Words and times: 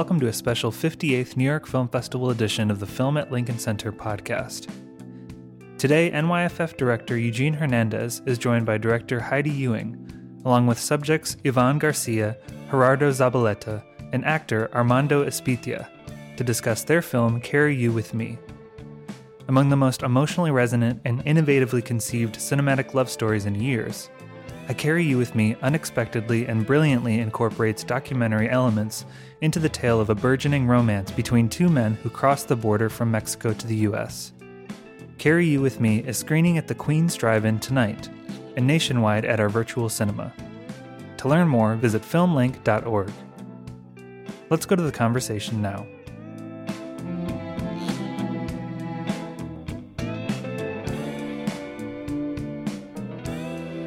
Welcome 0.00 0.20
to 0.20 0.28
a 0.28 0.32
special 0.32 0.72
58th 0.72 1.36
New 1.36 1.44
York 1.44 1.66
Film 1.66 1.86
Festival 1.86 2.30
edition 2.30 2.70
of 2.70 2.80
the 2.80 2.86
Film 2.86 3.18
at 3.18 3.30
Lincoln 3.30 3.58
Center 3.58 3.92
podcast. 3.92 4.72
Today, 5.76 6.10
NYFF 6.10 6.78
director 6.78 7.18
Eugene 7.18 7.52
Hernandez 7.52 8.22
is 8.24 8.38
joined 8.38 8.64
by 8.64 8.78
director 8.78 9.20
Heidi 9.20 9.50
Ewing, 9.50 10.40
along 10.46 10.66
with 10.66 10.78
subjects 10.78 11.36
Ivan 11.44 11.78
Garcia, 11.78 12.38
Gerardo 12.70 13.10
Zabaleta, 13.10 13.82
and 14.14 14.24
actor 14.24 14.70
Armando 14.72 15.22
Espitia, 15.26 15.86
to 16.38 16.44
discuss 16.44 16.82
their 16.82 17.02
film 17.02 17.38
Carry 17.38 17.76
You 17.76 17.92
With 17.92 18.14
Me. 18.14 18.38
Among 19.48 19.68
the 19.68 19.76
most 19.76 20.02
emotionally 20.02 20.50
resonant 20.50 21.02
and 21.04 21.22
innovatively 21.26 21.84
conceived 21.84 22.36
cinematic 22.36 22.94
love 22.94 23.10
stories 23.10 23.44
in 23.44 23.54
years, 23.54 24.08
I 24.70 24.72
Carry 24.72 25.04
You 25.04 25.18
With 25.18 25.34
Me 25.34 25.56
unexpectedly 25.62 26.46
and 26.46 26.64
brilliantly 26.64 27.18
incorporates 27.18 27.82
documentary 27.82 28.48
elements 28.48 29.04
into 29.40 29.58
the 29.58 29.68
tale 29.68 30.00
of 30.00 30.10
a 30.10 30.14
burgeoning 30.14 30.68
romance 30.68 31.10
between 31.10 31.48
two 31.48 31.68
men 31.68 31.94
who 31.94 32.08
cross 32.08 32.44
the 32.44 32.54
border 32.54 32.88
from 32.88 33.10
Mexico 33.10 33.52
to 33.52 33.66
the 33.66 33.74
US. 33.88 34.32
Carry 35.18 35.48
You 35.48 35.60
With 35.60 35.80
Me 35.80 36.04
is 36.04 36.18
screening 36.18 36.56
at 36.56 36.68
the 36.68 36.76
Queen's 36.76 37.16
Drive 37.16 37.44
In 37.44 37.58
tonight 37.58 38.08
and 38.56 38.64
nationwide 38.64 39.24
at 39.24 39.40
our 39.40 39.48
virtual 39.48 39.88
cinema. 39.88 40.32
To 41.16 41.28
learn 41.28 41.48
more, 41.48 41.74
visit 41.74 42.02
filmlinc.org. 42.02 43.10
Let's 44.50 44.66
go 44.66 44.76
to 44.76 44.82
the 44.84 44.92
conversation 44.92 45.60
now. 45.60 45.84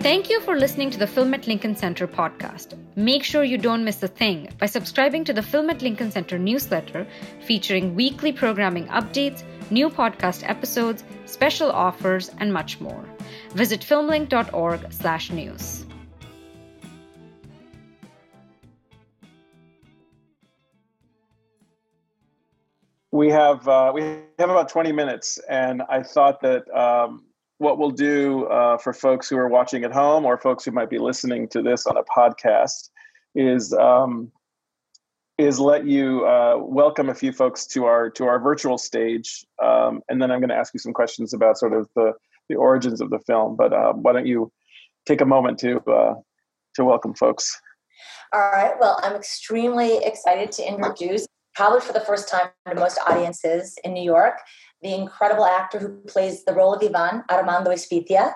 Thank 0.03 0.29
you 0.29 0.41
for 0.41 0.57
listening 0.57 0.89
to 0.89 0.99
the 0.99 1.07
Film 1.07 1.33
at 1.33 1.47
Lincoln 1.47 1.77
Center 1.77 2.09
podcast. 2.09 2.77
Make 2.97 3.23
sure 3.23 3.45
you 3.45 3.57
don't 3.57 3.85
miss 3.85 4.03
a 4.03 4.09
thing 4.09 4.49
by 4.59 4.65
subscribing 4.65 5.23
to 5.23 5.31
the 5.31 5.41
Film 5.41 5.69
at 5.69 5.81
Lincoln 5.81 6.11
Center 6.11 6.37
newsletter 6.37 7.07
featuring 7.39 7.95
weekly 7.95 8.33
programming 8.33 8.87
updates, 8.87 9.43
new 9.71 9.89
podcast 9.89 10.43
episodes, 10.45 11.05
special 11.25 11.71
offers, 11.71 12.29
and 12.39 12.51
much 12.51 12.81
more. 12.81 13.05
Visit 13.51 13.79
filmlinc.org/news. 13.79 15.85
We 23.11 23.29
have 23.29 23.65
uh, 23.69 23.93
we 23.95 24.01
have 24.01 24.49
about 24.49 24.67
twenty 24.67 24.91
minutes, 24.91 25.39
and 25.47 25.81
I 25.87 26.03
thought 26.03 26.41
that 26.41 26.69
um, 26.77 27.23
what 27.63 27.79
we'll 27.79 27.89
do 27.89 28.45
uh, 28.47 28.77
for 28.77 28.93
folks 28.93 29.29
who 29.29 29.37
are 29.37 29.47
watching 29.47 29.83
at 29.83 29.91
home 29.91 30.25
or 30.25 30.37
folks 30.37 30.65
who 30.65 30.71
might 30.71 30.89
be 30.89 30.99
listening 30.99 31.47
to 31.47 31.61
this 31.61 31.87
on 31.87 31.97
a 31.97 32.03
podcast 32.03 32.89
is 33.33 33.73
um, 33.73 34.31
is 35.37 35.59
let 35.59 35.87
you 35.87 36.25
uh, 36.25 36.57
welcome 36.59 37.09
a 37.09 37.15
few 37.15 37.31
folks 37.31 37.65
to 37.65 37.85
our 37.85 38.09
to 38.11 38.25
our 38.25 38.39
virtual 38.39 38.77
stage, 38.77 39.45
um, 39.63 40.01
and 40.09 40.21
then 40.21 40.29
I'm 40.29 40.39
going 40.39 40.49
to 40.49 40.55
ask 40.55 40.73
you 40.73 40.79
some 40.79 40.93
questions 40.93 41.33
about 41.33 41.57
sort 41.57 41.73
of 41.73 41.87
the 41.95 42.13
the 42.49 42.55
origins 42.55 43.01
of 43.01 43.09
the 43.09 43.19
film. 43.19 43.55
But 43.55 43.73
uh, 43.73 43.93
why 43.93 44.13
don't 44.13 44.27
you 44.27 44.51
take 45.07 45.21
a 45.21 45.25
moment 45.25 45.57
to 45.59 45.79
uh, 45.89 46.15
to 46.75 46.85
welcome 46.85 47.15
folks? 47.15 47.59
All 48.33 48.51
right. 48.51 48.73
Well, 48.79 48.99
I'm 49.01 49.15
extremely 49.15 49.97
excited 50.03 50.51
to 50.53 50.67
introduce, 50.67 51.25
probably 51.55 51.81
for 51.81 51.93
the 51.93 52.01
first 52.01 52.29
time 52.29 52.49
to 52.67 52.75
most 52.75 52.99
audiences 53.07 53.77
in 53.83 53.93
New 53.93 54.03
York, 54.03 54.39
the 54.83 54.93
incredible 54.93 55.45
actor 55.45 55.79
who 55.79 55.97
plays 56.01 56.43
the 56.43 56.53
role 56.53 56.73
of 56.73 56.83
Ivan, 56.83 57.23
Armando 57.31 57.71
Espitia, 57.71 58.33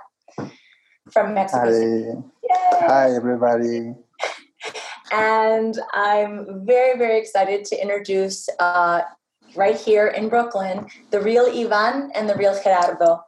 from 1.11 1.33
Mexico. 1.33 2.23
Hi. 2.49 2.87
Hi, 2.87 3.15
everybody. 3.15 3.93
and 5.11 5.77
I'm 5.93 6.65
very, 6.65 6.97
very 6.97 7.19
excited 7.19 7.65
to 7.65 7.81
introduce 7.81 8.47
uh, 8.59 9.01
right 9.55 9.75
here 9.75 10.07
in 10.07 10.29
Brooklyn 10.29 10.87
the 11.11 11.19
real 11.19 11.45
Ivan 11.45 12.11
and 12.15 12.29
the 12.29 12.35
real 12.35 12.57
Gerardo. 12.63 13.23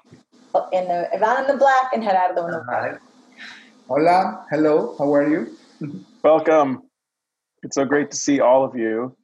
In 0.72 0.88
the 0.88 1.14
Ivan 1.14 1.46
in 1.46 1.48
the 1.52 1.58
black 1.58 1.92
and 1.94 2.02
Gerardo 2.02 2.46
in 2.46 2.52
the 2.52 2.60
white. 2.60 2.98
Hola, 3.88 4.46
hello, 4.50 4.96
how 4.98 5.14
are 5.14 5.30
you? 5.30 5.56
Welcome. 6.24 6.84
It's 7.64 7.76
so 7.76 7.86
great 7.86 8.12
to 8.12 8.18
see 8.18 8.40
all 8.40 8.64
of 8.64 8.76
you. 8.76 9.16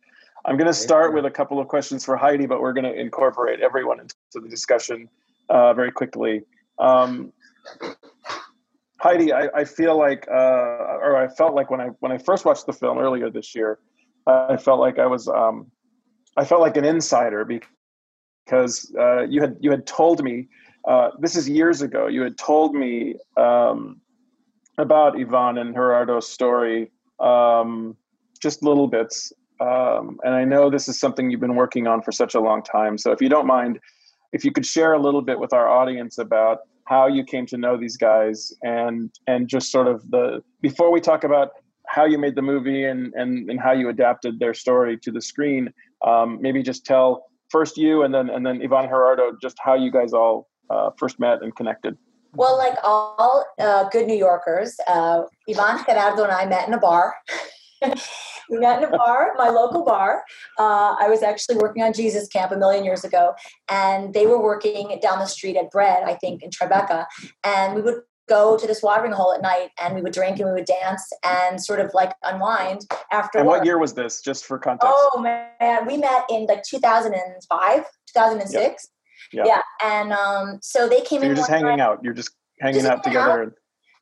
I'm 0.48 0.58
going 0.58 0.68
to 0.68 0.74
start 0.74 1.14
with 1.14 1.26
a 1.26 1.32
couple 1.32 1.60
of 1.60 1.68
questions 1.68 2.06
for 2.06 2.16
Heidi, 2.16 2.46
but 2.46 2.62
we're 2.62 2.74
going 2.74 2.86
to 2.86 2.94
incorporate 2.94 3.62
everyone 3.62 4.00
into 4.00 4.16
the 4.36 4.48
discussion 4.48 5.10
uh, 5.50 5.74
very 5.74 5.92
quickly. 5.92 6.44
Um, 6.78 7.34
Heidi, 9.00 9.34
I, 9.34 9.50
I, 9.56 9.66
feel 9.66 9.98
like, 9.98 10.28
uh, 10.30 11.02
or 11.02 11.18
I 11.18 11.28
felt 11.28 11.56
like 11.56 11.72
when 11.72 11.82
I 11.82 11.88
when 12.00 12.12
I 12.12 12.20
first 12.20 12.46
watched 12.46 12.68
the 12.68 12.74
film 12.74 13.00
earlier 13.00 13.32
this 13.32 13.56
year, 13.56 13.80
I 14.28 14.58
felt 14.58 14.80
like 14.80 15.00
I 15.00 15.08
was, 15.08 15.28
um, 15.28 15.72
I 16.38 16.46
felt 16.46 16.62
like 16.62 16.78
an 16.78 16.86
insider 16.86 17.44
because 17.44 18.94
uh, 19.00 19.24
you 19.24 19.42
had 19.42 19.58
you 19.60 19.72
had 19.72 19.88
told 19.88 20.24
me 20.24 20.48
uh, 20.88 21.10
this 21.20 21.36
is 21.36 21.50
years 21.50 21.82
ago. 21.82 22.06
You 22.06 22.22
had 22.22 22.38
told 22.38 22.76
me 22.76 23.16
um, 23.36 24.00
about 24.78 25.20
Ivan 25.20 25.58
and 25.58 25.74
Gerardo's 25.74 26.28
story, 26.28 26.92
um, 27.20 27.96
just 28.42 28.64
little 28.64 28.88
bits, 28.88 29.34
um, 29.60 30.20
and 30.24 30.34
I 30.34 30.44
know 30.44 30.70
this 30.70 30.88
is 30.88 31.00
something 31.00 31.30
you've 31.30 31.40
been 31.40 31.56
working 31.56 31.88
on 31.88 32.02
for 32.02 32.12
such 32.12 32.36
a 32.36 32.40
long 32.40 32.62
time. 32.62 32.98
So 32.98 33.12
if 33.12 33.22
you 33.22 33.30
don't 33.30 33.48
mind, 33.48 33.80
if 34.34 34.44
you 34.44 34.52
could 34.52 34.66
share 34.66 34.94
a 34.94 35.00
little 35.00 35.22
bit 35.22 35.40
with 35.40 35.54
our 35.54 35.68
audience 35.68 36.18
about 36.18 36.60
how 36.86 37.08
you 37.08 37.24
came 37.24 37.46
to 37.48 37.58
know 37.58 37.78
these 37.78 37.98
guys 37.98 38.54
and 38.62 39.10
and 39.28 39.48
just 39.48 39.72
sort 39.72 39.88
of 39.88 40.10
the 40.12 40.44
before 40.62 40.92
we 40.92 41.02
talk 41.02 41.24
about 41.24 41.52
how 41.88 42.06
you 42.06 42.18
made 42.18 42.36
the 42.36 42.42
movie 42.42 42.84
and 42.84 43.14
and, 43.16 43.50
and 43.50 43.60
how 43.60 43.72
you 43.72 43.90
adapted 43.90 44.40
their 44.40 44.54
story 44.54 44.98
to 44.98 45.12
the 45.12 45.22
screen, 45.22 45.74
um, 46.06 46.40
maybe 46.42 46.62
just 46.62 46.86
tell 46.86 47.26
first 47.50 47.78
you 47.78 48.04
and 48.04 48.14
then 48.14 48.30
and 48.30 48.46
then 48.46 48.62
Ivan 48.62 48.90
Gerardo 48.90 49.32
just 49.42 49.58
how 49.60 49.76
you 49.76 49.92
guys 49.92 50.14
all 50.14 50.48
uh, 50.70 50.90
first 50.98 51.20
met 51.20 51.42
and 51.42 51.56
connected. 51.56 51.98
Well, 52.34 52.58
like 52.58 52.78
all 52.84 53.46
uh, 53.60 53.88
good 53.90 54.08
New 54.08 54.18
Yorkers, 54.18 54.78
uh, 54.88 55.24
Ivan 55.50 55.86
Gerardo 55.86 56.24
and 56.24 56.34
I 56.34 56.46
met 56.46 56.68
in 56.68 56.74
a 56.74 56.80
bar. 56.80 57.16
we 58.50 58.58
met 58.60 58.82
in 58.82 58.94
a 58.94 58.98
bar, 58.98 59.34
my 59.38 59.50
local 59.50 59.84
bar. 59.84 60.24
Uh, 60.58 60.96
I 61.00 61.08
was 61.10 61.24
actually 61.24 61.58
working 61.58 61.84
on 61.84 61.94
Jesus 61.94 62.28
Camp 62.28 62.52
a 62.52 62.58
million 62.58 62.84
years 62.84 63.04
ago, 63.04 63.34
and 63.70 64.14
they 64.14 64.26
were 64.26 64.42
working 64.42 65.00
down 65.02 65.20
the 65.20 65.26
street 65.26 65.58
at 65.58 65.72
Bread, 65.72 66.04
I 66.04 66.16
think, 66.16 66.44
in 66.44 66.50
Tribeca. 66.50 67.06
And 67.44 67.76
we 67.76 67.82
would 67.82 68.02
go 68.28 68.58
to 68.58 68.68
this 68.68 68.82
watering 68.82 69.12
hole 69.12 69.34
at 69.34 69.42
night 69.42 69.70
and 69.80 69.96
we 69.96 70.02
would 70.02 70.14
drink 70.14 70.40
and 70.40 70.48
we 70.48 70.54
would 70.54 70.66
dance 70.66 71.12
and 71.24 71.62
sort 71.62 71.80
of 71.80 71.94
like 71.94 72.12
unwind 72.24 72.82
after 73.12 73.40
and 73.40 73.48
work. 73.48 73.60
what 73.60 73.66
year 73.66 73.78
was 73.78 73.94
this 73.94 74.22
just 74.22 74.46
for 74.46 74.58
context 74.58 74.92
oh 74.92 75.20
man 75.22 75.86
we 75.86 75.98
met 75.98 76.24
in 76.30 76.46
like 76.48 76.64
2005 76.64 77.84
2006 78.08 78.54
yep. 78.62 78.80
Yep. 79.32 79.46
yeah 79.46 79.62
and 79.84 80.12
um, 80.12 80.60
so 80.62 80.90
they 80.90 81.02
came 81.02 81.20
so 81.20 81.24
in 81.24 81.28
you're 81.28 81.36
just 81.36 81.50
hanging 81.50 81.78
night. 81.78 81.80
out 81.82 82.00
you're 82.04 82.14
just 82.14 82.32
hanging 82.62 82.82
just 82.82 82.92
out 82.92 83.04
together 83.04 83.44
out 83.44 83.54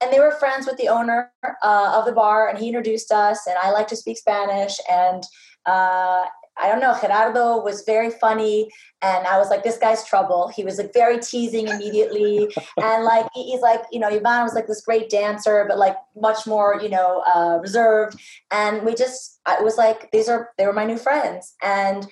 and 0.03 0.11
they 0.11 0.19
were 0.19 0.31
friends 0.31 0.67
with 0.67 0.77
the 0.77 0.89
owner 0.89 1.31
uh, 1.63 1.97
of 1.97 2.05
the 2.05 2.11
bar 2.11 2.49
and 2.49 2.57
he 2.57 2.67
introduced 2.67 3.11
us 3.11 3.47
and 3.47 3.55
i 3.63 3.71
like 3.71 3.87
to 3.87 3.95
speak 3.95 4.17
spanish 4.17 4.77
and 4.91 5.23
uh, 5.65 6.25
i 6.57 6.67
don't 6.67 6.81
know 6.81 6.95
gerardo 6.99 7.61
was 7.61 7.83
very 7.85 8.09
funny 8.09 8.69
and 9.01 9.25
i 9.27 9.37
was 9.37 9.49
like 9.49 9.63
this 9.63 9.77
guy's 9.77 10.05
trouble. 10.05 10.47
He 10.47 10.63
was 10.63 10.77
like 10.77 10.93
very 10.93 11.19
teasing 11.19 11.67
immediately 11.67 12.53
and 12.77 13.03
like 13.03 13.27
he's 13.33 13.61
like 13.61 13.81
you 13.91 13.99
know 13.99 14.07
ivan 14.07 14.43
was 14.43 14.53
like 14.53 14.67
this 14.67 14.81
great 14.81 15.09
dancer 15.09 15.65
but 15.67 15.77
like 15.77 15.95
much 16.15 16.45
more 16.47 16.79
you 16.81 16.89
know 16.89 17.23
uh, 17.33 17.57
reserved. 17.61 18.19
And 18.51 18.83
we 18.83 18.95
just 18.95 19.39
it 19.47 19.63
was 19.63 19.77
like 19.77 20.11
these 20.11 20.29
are 20.29 20.51
they 20.57 20.65
were 20.65 20.73
my 20.73 20.85
new 20.85 20.97
friends. 20.97 21.55
And 21.61 22.07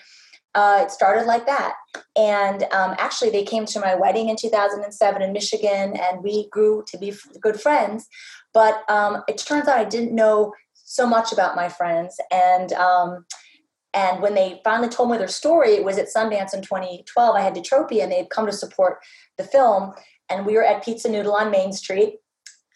uh, 0.53 0.81
it 0.83 0.91
started 0.91 1.25
like 1.25 1.45
that. 1.45 1.75
And 2.17 2.63
um, 2.71 2.95
actually, 2.97 3.29
they 3.29 3.43
came 3.43 3.65
to 3.67 3.79
my 3.79 3.95
wedding 3.95 4.29
in 4.29 4.35
2007 4.35 5.21
in 5.21 5.33
Michigan, 5.33 5.95
and 5.95 6.23
we 6.23 6.49
grew 6.49 6.83
to 6.87 6.97
be 6.97 7.13
good 7.41 7.59
friends. 7.59 8.07
But 8.53 8.89
um, 8.89 9.23
it 9.27 9.37
turns 9.37 9.67
out 9.67 9.79
I 9.79 9.85
didn't 9.85 10.13
know 10.13 10.53
so 10.73 11.07
much 11.07 11.31
about 11.31 11.55
my 11.55 11.69
friends. 11.69 12.19
And 12.31 12.73
um, 12.73 13.25
and 13.93 14.21
when 14.21 14.35
they 14.35 14.61
finally 14.63 14.89
told 14.89 15.11
me 15.11 15.17
their 15.17 15.27
story, 15.27 15.71
it 15.71 15.83
was 15.83 15.97
at 15.97 16.07
Sundance 16.07 16.53
in 16.53 16.61
2012. 16.61 17.35
I 17.35 17.41
had 17.41 17.55
Detropia, 17.55 18.03
and 18.03 18.11
they 18.11 18.17
had 18.17 18.29
come 18.29 18.45
to 18.45 18.51
support 18.51 18.99
the 19.37 19.43
film. 19.43 19.93
And 20.29 20.45
we 20.45 20.53
were 20.53 20.63
at 20.63 20.83
Pizza 20.83 21.09
Noodle 21.09 21.35
on 21.35 21.51
Main 21.51 21.73
Street, 21.73 22.15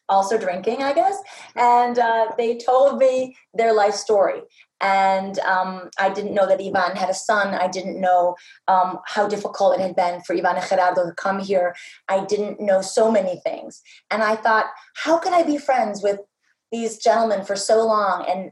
also 0.07 0.37
drinking, 0.37 0.83
I 0.83 0.93
guess. 0.93 1.17
And 1.55 1.97
uh, 1.97 2.27
they 2.37 2.57
told 2.57 2.99
me 2.99 3.35
their 3.53 3.73
life 3.73 3.95
story 3.95 4.41
and 4.81 5.39
um, 5.39 5.89
I 5.99 6.09
didn't 6.09 6.33
know 6.33 6.47
that 6.47 6.61
Ivan 6.61 6.95
had 6.95 7.09
a 7.09 7.13
son. 7.13 7.53
I 7.53 7.67
didn't 7.67 7.99
know 7.99 8.35
um, 8.67 8.99
how 9.05 9.27
difficult 9.27 9.79
it 9.79 9.81
had 9.81 9.95
been 9.95 10.21
for 10.21 10.35
Ivan 10.35 10.57
and 10.57 10.67
Gerardo 10.67 11.05
to 11.05 11.13
come 11.13 11.39
here. 11.39 11.75
I 12.09 12.25
didn't 12.25 12.59
know 12.59 12.81
so 12.81 13.11
many 13.11 13.39
things, 13.45 13.81
and 14.11 14.21
I 14.21 14.35
thought, 14.35 14.65
how 14.95 15.17
can 15.17 15.33
I 15.33 15.43
be 15.43 15.57
friends 15.57 16.03
with 16.03 16.19
these 16.71 16.97
gentlemen 16.97 17.45
for 17.45 17.55
so 17.55 17.85
long 17.85 18.25
and 18.27 18.51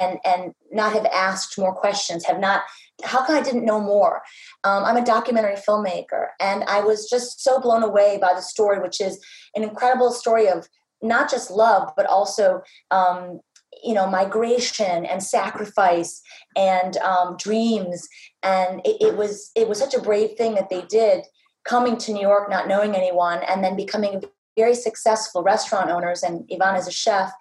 and 0.00 0.18
and 0.24 0.52
not 0.72 0.92
have 0.92 1.06
asked 1.06 1.58
more 1.58 1.74
questions? 1.74 2.24
Have 2.24 2.40
not. 2.40 2.62
How 3.02 3.24
come 3.24 3.36
I 3.36 3.42
didn't 3.42 3.64
know 3.64 3.80
more? 3.80 4.22
Um, 4.62 4.84
I'm 4.84 4.96
a 4.96 5.04
documentary 5.04 5.56
filmmaker, 5.56 6.28
and 6.40 6.62
I 6.64 6.80
was 6.80 7.08
just 7.10 7.42
so 7.42 7.58
blown 7.60 7.82
away 7.82 8.18
by 8.20 8.34
the 8.34 8.40
story, 8.40 8.78
which 8.78 9.00
is 9.00 9.18
an 9.56 9.62
incredible 9.62 10.12
story 10.12 10.48
of 10.48 10.68
not 11.02 11.30
just 11.30 11.50
love, 11.50 11.92
but 11.96 12.06
also 12.06 12.62
um, 12.90 13.40
you 13.82 13.94
know 13.94 14.08
migration 14.08 15.04
and 15.06 15.22
sacrifice 15.22 16.22
and 16.56 16.96
um, 16.98 17.36
dreams 17.36 18.08
and 18.42 18.80
it, 18.84 18.96
it, 19.00 19.16
was 19.16 19.50
it 19.56 19.68
was 19.68 19.78
such 19.78 19.94
a 19.94 20.00
brave 20.00 20.36
thing 20.36 20.54
that 20.54 20.70
they 20.70 20.82
did 20.82 21.24
coming 21.64 21.96
to 21.96 22.12
new 22.12 22.20
york 22.20 22.48
not 22.48 22.68
knowing 22.68 22.94
anyone 22.94 23.40
and 23.48 23.64
then 23.64 23.76
becoming 23.76 24.22
very 24.56 24.74
successful 24.74 25.42
restaurant 25.42 25.90
owners 25.90 26.22
and 26.22 26.48
ivan 26.52 26.76
is 26.76 26.86
a 26.86 26.92
chef 26.92 27.32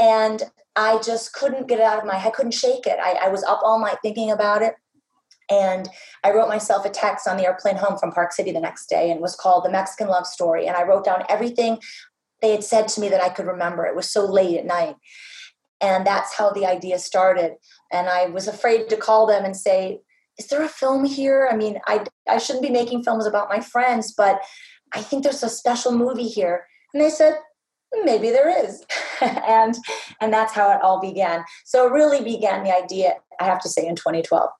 and 0.00 0.44
i 0.76 0.98
just 1.02 1.32
couldn't 1.32 1.68
get 1.68 1.78
it 1.78 1.84
out 1.84 1.98
of 1.98 2.04
my 2.04 2.16
head 2.16 2.28
I 2.28 2.36
couldn't 2.36 2.52
shake 2.52 2.86
it 2.86 2.98
I, 3.02 3.26
I 3.26 3.28
was 3.28 3.42
up 3.44 3.60
all 3.62 3.80
night 3.80 3.98
thinking 4.02 4.30
about 4.30 4.62
it 4.62 4.74
and 5.50 5.88
I 6.24 6.32
wrote 6.32 6.48
myself 6.48 6.86
a 6.86 6.90
text 6.90 7.28
on 7.28 7.36
the 7.36 7.44
airplane 7.44 7.76
home 7.76 7.98
from 7.98 8.12
Park 8.12 8.32
City 8.32 8.52
the 8.52 8.60
next 8.60 8.88
day 8.88 9.10
and 9.10 9.20
was 9.20 9.36
called 9.36 9.64
The 9.64 9.70
Mexican 9.70 10.08
Love 10.08 10.26
Story. 10.26 10.66
And 10.66 10.76
I 10.76 10.84
wrote 10.84 11.04
down 11.04 11.24
everything 11.28 11.78
they 12.40 12.52
had 12.52 12.64
said 12.64 12.88
to 12.88 13.00
me 13.00 13.08
that 13.08 13.22
I 13.22 13.28
could 13.28 13.46
remember. 13.46 13.84
It 13.84 13.96
was 13.96 14.08
so 14.08 14.24
late 14.24 14.58
at 14.58 14.64
night. 14.64 14.96
And 15.80 16.06
that's 16.06 16.34
how 16.34 16.50
the 16.50 16.64
idea 16.64 16.98
started. 16.98 17.54
And 17.92 18.08
I 18.08 18.26
was 18.26 18.48
afraid 18.48 18.88
to 18.88 18.96
call 18.96 19.26
them 19.26 19.44
and 19.44 19.56
say, 19.56 20.00
Is 20.38 20.46
there 20.46 20.62
a 20.62 20.68
film 20.68 21.04
here? 21.04 21.48
I 21.50 21.56
mean, 21.56 21.78
I, 21.86 22.04
I 22.28 22.38
shouldn't 22.38 22.64
be 22.64 22.70
making 22.70 23.04
films 23.04 23.26
about 23.26 23.48
my 23.48 23.60
friends, 23.60 24.14
but 24.16 24.40
I 24.94 25.02
think 25.02 25.22
there's 25.22 25.42
a 25.42 25.48
special 25.48 25.92
movie 25.92 26.28
here. 26.28 26.66
And 26.94 27.02
they 27.02 27.10
said, 27.10 27.34
maybe 28.04 28.30
there 28.30 28.64
is. 28.64 28.84
And 29.22 29.76
and 30.20 30.32
that's 30.32 30.52
how 30.52 30.72
it 30.72 30.82
all 30.82 31.00
began. 31.00 31.44
So 31.64 31.86
it 31.86 31.92
really 31.92 32.24
began 32.24 32.64
the 32.64 32.76
idea 32.76 33.14
i 33.42 33.44
have 33.44 33.60
to 33.60 33.68
say 33.68 33.86
in 33.86 33.96
2012 33.96 34.50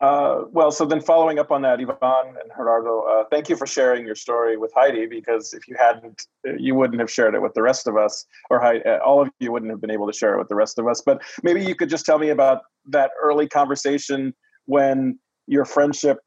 uh, 0.00 0.46
well, 0.50 0.72
so 0.72 0.84
then 0.84 1.00
following 1.00 1.38
up 1.38 1.52
on 1.52 1.62
that, 1.62 1.78
Ivan 1.78 1.96
and 2.02 2.50
Gerardo, 2.56 3.02
uh, 3.02 3.22
thank 3.30 3.48
you 3.48 3.54
for 3.54 3.68
sharing 3.68 4.04
your 4.04 4.16
story 4.16 4.56
with 4.56 4.72
Heidi 4.74 5.06
because 5.06 5.54
if 5.54 5.68
you 5.68 5.76
hadn't, 5.78 6.26
you 6.58 6.74
wouldn't 6.74 6.98
have 6.98 7.08
shared 7.08 7.36
it 7.36 7.40
with 7.40 7.54
the 7.54 7.62
rest 7.62 7.86
of 7.86 7.96
us, 7.96 8.26
or 8.50 8.60
uh, 8.64 8.98
all 8.98 9.22
of 9.22 9.30
you 9.38 9.52
wouldn't 9.52 9.70
have 9.70 9.80
been 9.80 9.92
able 9.92 10.08
to 10.08 10.12
share 10.12 10.34
it 10.34 10.38
with 10.38 10.48
the 10.48 10.56
rest 10.56 10.80
of 10.80 10.88
us. 10.88 11.02
But 11.06 11.22
maybe 11.44 11.64
you 11.64 11.76
could 11.76 11.88
just 11.88 12.04
tell 12.04 12.18
me 12.18 12.30
about 12.30 12.62
that 12.86 13.12
early 13.22 13.46
conversation 13.46 14.34
when 14.64 15.20
your 15.46 15.64
friendship 15.64 16.18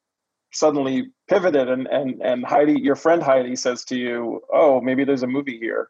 suddenly 0.54 1.10
pivoted 1.28 1.70
and, 1.70 1.88
and, 1.88 2.22
and 2.22 2.46
Heidi, 2.46 2.80
your 2.80 2.96
friend 2.96 3.22
Heidi 3.22 3.56
says 3.56 3.84
to 3.86 3.96
you, 3.96 4.42
oh, 4.54 4.82
maybe 4.82 5.04
there's 5.04 5.24
a 5.24 5.28
movie 5.28 5.58
here. 5.58 5.90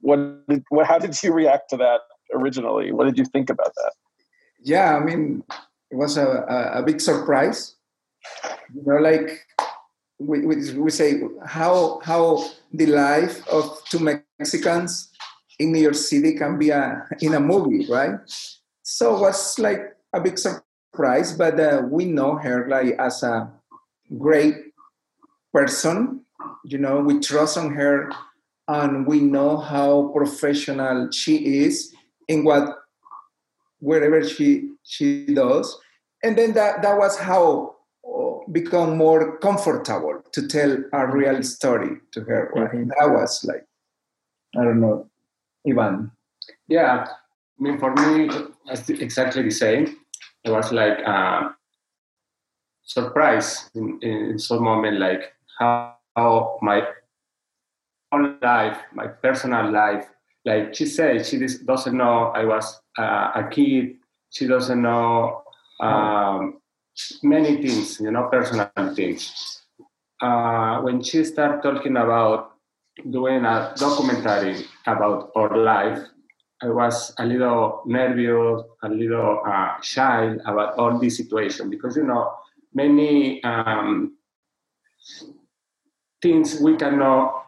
What, 0.00 0.46
did, 0.48 0.64
what, 0.70 0.86
how 0.86 0.98
did 0.98 1.20
you 1.22 1.32
react 1.32 1.70
to 1.70 1.76
that 1.78 2.00
originally? 2.34 2.92
What 2.92 3.04
did 3.04 3.18
you 3.18 3.24
think 3.24 3.50
about 3.50 3.72
that? 3.74 3.92
Yeah, 4.60 4.96
I 4.96 5.00
mean, 5.00 5.44
it 5.90 5.96
was 5.96 6.16
a, 6.16 6.26
a, 6.26 6.80
a 6.80 6.82
big 6.82 7.00
surprise. 7.00 7.76
You 8.74 8.82
know, 8.84 8.96
like 8.96 9.46
we, 10.18 10.46
we, 10.46 10.72
we 10.72 10.90
say 10.90 11.20
how 11.44 12.00
how 12.02 12.44
the 12.72 12.86
life 12.86 13.46
of 13.48 13.78
two 13.88 14.00
Mexicans 14.00 15.10
in 15.58 15.72
New 15.72 15.80
York 15.80 15.94
City 15.94 16.34
can 16.34 16.58
be 16.58 16.70
a 16.70 17.06
in 17.20 17.34
a 17.34 17.40
movie, 17.40 17.86
right? 17.88 18.18
So 18.82 19.16
it 19.16 19.20
was 19.20 19.58
like 19.58 19.96
a 20.12 20.20
big 20.20 20.38
surprise, 20.38 21.32
but 21.32 21.60
uh, 21.60 21.82
we 21.88 22.06
know 22.06 22.36
her 22.36 22.68
like 22.68 22.96
as 22.98 23.22
a 23.22 23.52
great 24.18 24.54
person. 25.52 26.24
You 26.64 26.78
know, 26.78 27.00
we 27.00 27.20
trust 27.20 27.56
on 27.56 27.74
her, 27.74 28.10
and 28.68 29.06
we 29.06 29.20
know 29.20 29.56
how 29.56 30.10
professional 30.14 31.10
she 31.10 31.62
is 31.64 31.94
in 32.28 32.44
what 32.44 32.68
wherever 33.78 34.26
she 34.26 34.70
she 34.82 35.26
does 35.26 35.78
and 36.22 36.36
then 36.36 36.52
that 36.54 36.82
that 36.82 36.96
was 36.96 37.16
how 37.18 37.76
uh, 38.08 38.50
become 38.50 38.96
more 38.96 39.38
comfortable 39.38 40.22
to 40.32 40.48
tell 40.48 40.76
a 40.92 41.06
real 41.06 41.42
story 41.42 41.98
to 42.12 42.20
her 42.22 42.50
right? 42.54 42.72
mm-hmm. 42.72 42.88
that 42.88 43.10
was 43.10 43.44
like 43.44 43.66
i 44.58 44.64
don't 44.64 44.80
know 44.80 45.08
ivan 45.68 46.10
yeah 46.68 47.06
i 47.06 47.62
mean 47.62 47.78
for 47.78 47.92
me 47.94 48.30
it's 48.66 48.88
exactly 48.88 49.42
the 49.42 49.50
same 49.50 49.96
it 50.44 50.50
was 50.50 50.72
like 50.72 50.98
uh, 51.04 51.50
surprise 52.86 53.70
in, 53.74 53.98
in 54.00 54.38
some 54.38 54.62
moment 54.62 54.98
like 54.98 55.34
how, 55.58 55.94
how 56.16 56.58
my 56.62 56.82
own 58.12 58.38
life 58.40 58.78
my 58.94 59.06
personal 59.06 59.70
life 59.70 60.06
like 60.44 60.74
she 60.74 60.86
said 60.86 61.26
she 61.26 61.36
doesn't 61.66 61.96
know 61.96 62.32
i 62.34 62.44
was 62.44 62.80
uh, 62.98 63.32
a 63.34 63.48
kid 63.50 63.96
she 64.30 64.46
doesn't 64.46 64.80
know 64.80 65.42
um, 65.80 66.60
many 67.22 67.56
things, 67.62 68.00
you 68.00 68.10
know, 68.10 68.28
personal 68.30 68.70
things. 68.94 69.62
Uh, 70.20 70.80
when 70.80 71.02
she 71.02 71.24
started 71.24 71.62
talking 71.62 71.96
about 71.96 72.52
doing 73.10 73.44
a 73.44 73.74
documentary 73.76 74.64
about 74.86 75.30
our 75.36 75.56
life, 75.56 76.00
I 76.62 76.68
was 76.68 77.12
a 77.18 77.26
little 77.26 77.82
nervous, 77.84 78.64
a 78.82 78.88
little 78.88 79.42
uh, 79.46 79.80
shy 79.82 80.36
about 80.46 80.78
all 80.78 80.98
this 80.98 81.18
situation 81.18 81.68
because, 81.68 81.96
you 81.96 82.04
know, 82.04 82.32
many 82.76 83.42
um, 83.42 84.16
things 86.20 86.60
we 86.60 86.76
cannot 86.76 87.46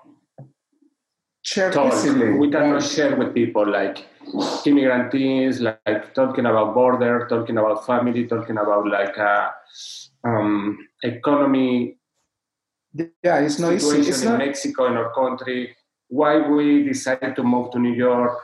share 1.43 1.71
talk, 1.71 1.93
we 2.41 2.51
cannot 2.51 2.83
share 2.83 3.15
with 3.15 3.35
people 3.35 3.71
like 3.71 4.07
immigrant 4.67 5.13
things, 5.13 5.61
like, 5.61 5.81
like, 5.87 6.15
talking 6.15 6.47
about 6.47 6.75
border, 6.75 7.27
talking 7.29 7.59
about 7.59 7.87
family, 7.87 8.27
talking 8.27 8.57
about 8.57 8.89
like 8.89 9.17
uh, 9.19 9.51
um, 10.25 10.79
economy. 11.03 11.99
Yeah, 13.23 13.39
it's 13.41 13.59
not 13.59 13.75
easy. 13.75 14.09
It's 14.09 14.23
in 14.23 14.31
not... 14.31 14.39
Mexico, 14.39 14.87
in 14.87 14.95
our 14.95 15.13
country, 15.13 15.77
why 16.09 16.49
we 16.49 16.85
decided 16.85 17.37
to 17.37 17.43
move 17.43 17.71
to 17.73 17.79
New 17.79 17.93
York. 17.93 18.37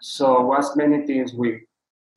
So, 0.00 0.40
was 0.46 0.76
many 0.76 1.06
things 1.06 1.34
we 1.34 1.66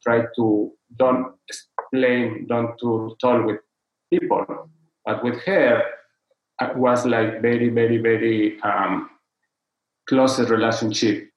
try 0.04 0.25
to 0.36 0.72
don't 0.96 1.34
explain, 1.50 2.46
don't 2.48 2.78
to 2.80 3.16
talk 3.19 3.46
with 3.46 3.60
people, 4.10 4.69
but 5.06 5.24
with 5.24 5.42
her, 5.44 5.84
it 6.62 6.75
was 6.78 7.06
like 7.06 7.42
very, 7.42 7.69
very, 7.69 7.98
very 7.98 8.60
um, 8.62 9.10
close 10.07 10.40
relationship. 10.40 11.30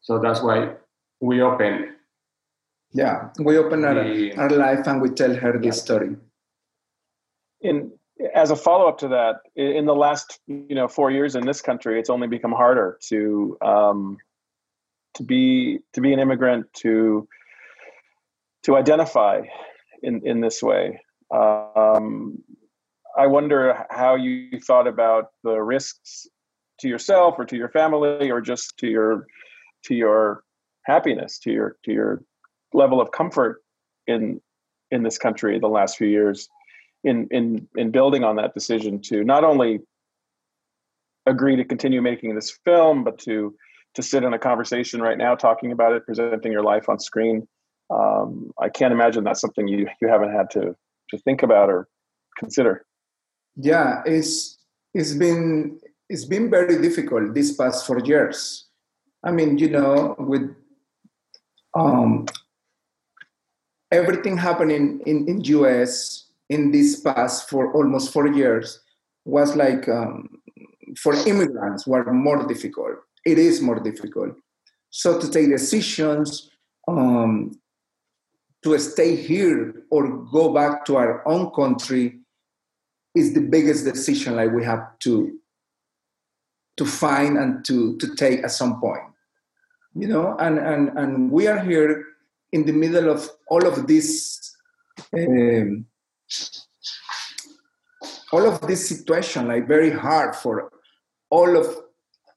So 0.00 0.18
that's 0.18 0.42
why 0.42 0.74
we 1.20 1.40
open. 1.40 1.96
Yeah, 2.92 3.30
we 3.38 3.56
open 3.56 3.84
our, 3.84 3.94
the, 3.94 4.34
our 4.36 4.50
life 4.50 4.86
and 4.86 5.00
we 5.00 5.10
tell 5.10 5.34
her 5.34 5.58
this 5.58 5.80
story. 5.80 6.16
In 7.62 7.92
as 8.34 8.50
a 8.50 8.56
follow 8.56 8.88
up 8.88 8.98
to 8.98 9.08
that, 9.08 9.36
in 9.56 9.86
the 9.86 9.94
last 9.94 10.40
you 10.46 10.74
know 10.74 10.88
four 10.88 11.10
years 11.10 11.34
in 11.34 11.46
this 11.46 11.62
country, 11.62 11.98
it's 11.98 12.10
only 12.10 12.26
become 12.26 12.52
harder 12.52 12.98
to 13.08 13.56
um, 13.62 14.18
to 15.14 15.22
be 15.22 15.78
to 15.94 16.00
be 16.00 16.12
an 16.12 16.18
immigrant 16.18 16.66
to 16.74 17.26
to 18.64 18.76
identify 18.76 19.42
in 20.02 20.26
in 20.26 20.40
this 20.40 20.62
way. 20.62 21.00
Um, 21.32 22.42
I 23.16 23.26
wonder 23.26 23.86
how 23.90 24.14
you 24.14 24.60
thought 24.60 24.86
about 24.86 25.28
the 25.44 25.60
risks 25.60 26.26
to 26.80 26.88
yourself 26.88 27.36
or 27.38 27.44
to 27.44 27.56
your 27.56 27.68
family 27.68 28.30
or 28.30 28.40
just 28.40 28.76
to 28.78 28.88
your 28.88 29.26
to 29.84 29.94
your 29.94 30.42
happiness 30.84 31.38
to 31.38 31.50
your 31.50 31.76
to 31.84 31.92
your 31.92 32.22
level 32.72 33.00
of 33.00 33.12
comfort 33.12 33.62
in 34.06 34.40
in 34.90 35.02
this 35.02 35.18
country 35.18 35.58
the 35.58 35.68
last 35.68 35.96
few 35.96 36.08
years 36.08 36.48
in 37.04 37.28
in 37.30 37.68
in 37.76 37.90
building 37.90 38.24
on 38.24 38.36
that 38.36 38.54
decision 38.54 39.00
to 39.00 39.24
not 39.24 39.44
only 39.44 39.80
agree 41.26 41.56
to 41.56 41.64
continue 41.64 42.02
making 42.02 42.34
this 42.34 42.58
film 42.64 43.04
but 43.04 43.18
to 43.18 43.54
to 43.94 44.02
sit 44.02 44.24
in 44.24 44.32
a 44.32 44.38
conversation 44.38 45.00
right 45.00 45.18
now 45.18 45.34
talking 45.34 45.70
about 45.70 45.92
it 45.92 46.04
presenting 46.06 46.50
your 46.50 46.62
life 46.62 46.88
on 46.88 46.98
screen. 46.98 47.46
Um, 47.90 48.50
i 48.58 48.68
can't 48.68 48.92
imagine 48.92 49.22
that's 49.22 49.40
something 49.40 49.68
you 49.68 49.86
you 50.00 50.08
haven't 50.08 50.32
had 50.32 50.50
to 50.52 50.74
to 51.12 51.18
think 51.18 51.42
about 51.42 51.68
or 51.74 51.80
consider 52.38 52.84
yeah 53.56 54.02
it's 54.16 54.58
it's 54.94 55.14
been 55.14 55.78
it's 56.08 56.24
been 56.24 56.50
very 56.50 56.80
difficult 56.86 57.34
these 57.34 57.52
past 57.60 57.86
four 57.86 58.00
years 58.00 58.66
i 59.24 59.30
mean 59.30 59.56
you 59.58 59.70
know 59.70 60.16
with 60.18 60.46
um, 61.74 62.26
everything 63.92 64.36
happening 64.36 65.00
in, 65.06 65.28
in 65.28 65.44
US 65.44 66.26
in 66.48 66.70
this 66.70 67.00
past 67.00 67.48
for 67.48 67.72
almost 67.72 68.12
four 68.12 68.28
years 68.28 68.80
was 69.24 69.54
like 69.54 69.88
um, 69.88 70.28
for 70.98 71.14
immigrants 71.26 71.86
were 71.86 72.12
more 72.12 72.46
difficult. 72.46 72.96
It 73.24 73.38
is 73.38 73.60
more 73.60 73.80
difficult. 73.80 74.34
So 74.90 75.20
to 75.20 75.30
take 75.30 75.48
decisions 75.48 76.50
um, 76.88 77.52
to 78.64 78.78
stay 78.78 79.16
here 79.16 79.84
or 79.90 80.24
go 80.26 80.52
back 80.52 80.84
to 80.84 80.96
our 80.96 81.26
own 81.26 81.50
country 81.50 82.20
is 83.14 83.34
the 83.34 83.40
biggest 83.40 83.84
decision 83.84 84.36
like 84.36 84.52
we 84.52 84.64
have 84.64 84.98
to 85.00 85.38
to 86.76 86.86
find 86.86 87.36
and 87.36 87.64
to 87.64 87.96
to 87.98 88.14
take 88.14 88.42
at 88.44 88.50
some 88.50 88.80
point 88.80 89.12
you 89.94 90.08
know? 90.08 90.36
And 90.38 90.58
and 90.58 90.98
and 90.98 91.30
we 91.30 91.46
are 91.46 91.60
here 91.60 92.04
in 92.52 92.64
the 92.66 92.72
middle 92.72 93.10
of 93.10 93.30
all 93.48 93.66
of 93.66 93.86
this 93.86 94.54
um, 95.16 95.86
all 98.32 98.46
of 98.46 98.60
this 98.66 98.88
situation 98.88 99.48
like 99.48 99.68
very 99.68 99.90
hard 99.90 100.34
for 100.34 100.70
all 101.30 101.56
of 101.56 101.66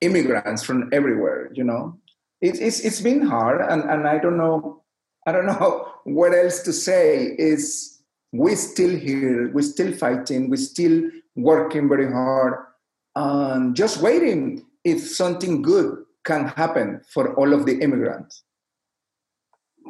immigrants 0.01 0.63
from 0.63 0.89
everywhere 0.91 1.51
you 1.53 1.63
know? 1.63 2.00
It, 2.41 2.60
it's 2.60 2.82
it's 2.82 3.01
been 3.01 3.22
hard, 3.22 3.62
and, 3.62 3.89
and 3.89 4.08
I 4.08 4.17
don't 4.20 4.38
know 4.38 4.84
I 5.25 5.32
don't 5.32 5.46
know 5.46 5.91
what 6.05 6.33
else 6.33 6.62
to 6.62 6.74
say. 6.74 7.35
Is 7.38 8.01
we're 8.31 8.55
still 8.55 8.97
here, 8.97 9.51
we're 9.53 9.62
still 9.62 9.93
fighting, 9.93 10.50
we're 10.50 10.57
still 10.57 11.03
working 11.35 11.89
very 11.89 12.12
hard, 12.12 12.65
and 13.15 13.75
just 13.75 14.01
waiting 14.01 14.65
if 14.83 15.01
something 15.01 15.62
good 15.62 16.03
can 16.24 16.47
happen 16.47 17.01
for 17.13 17.35
all 17.35 17.53
of 17.53 17.65
the 17.65 17.79
immigrants. 17.79 18.43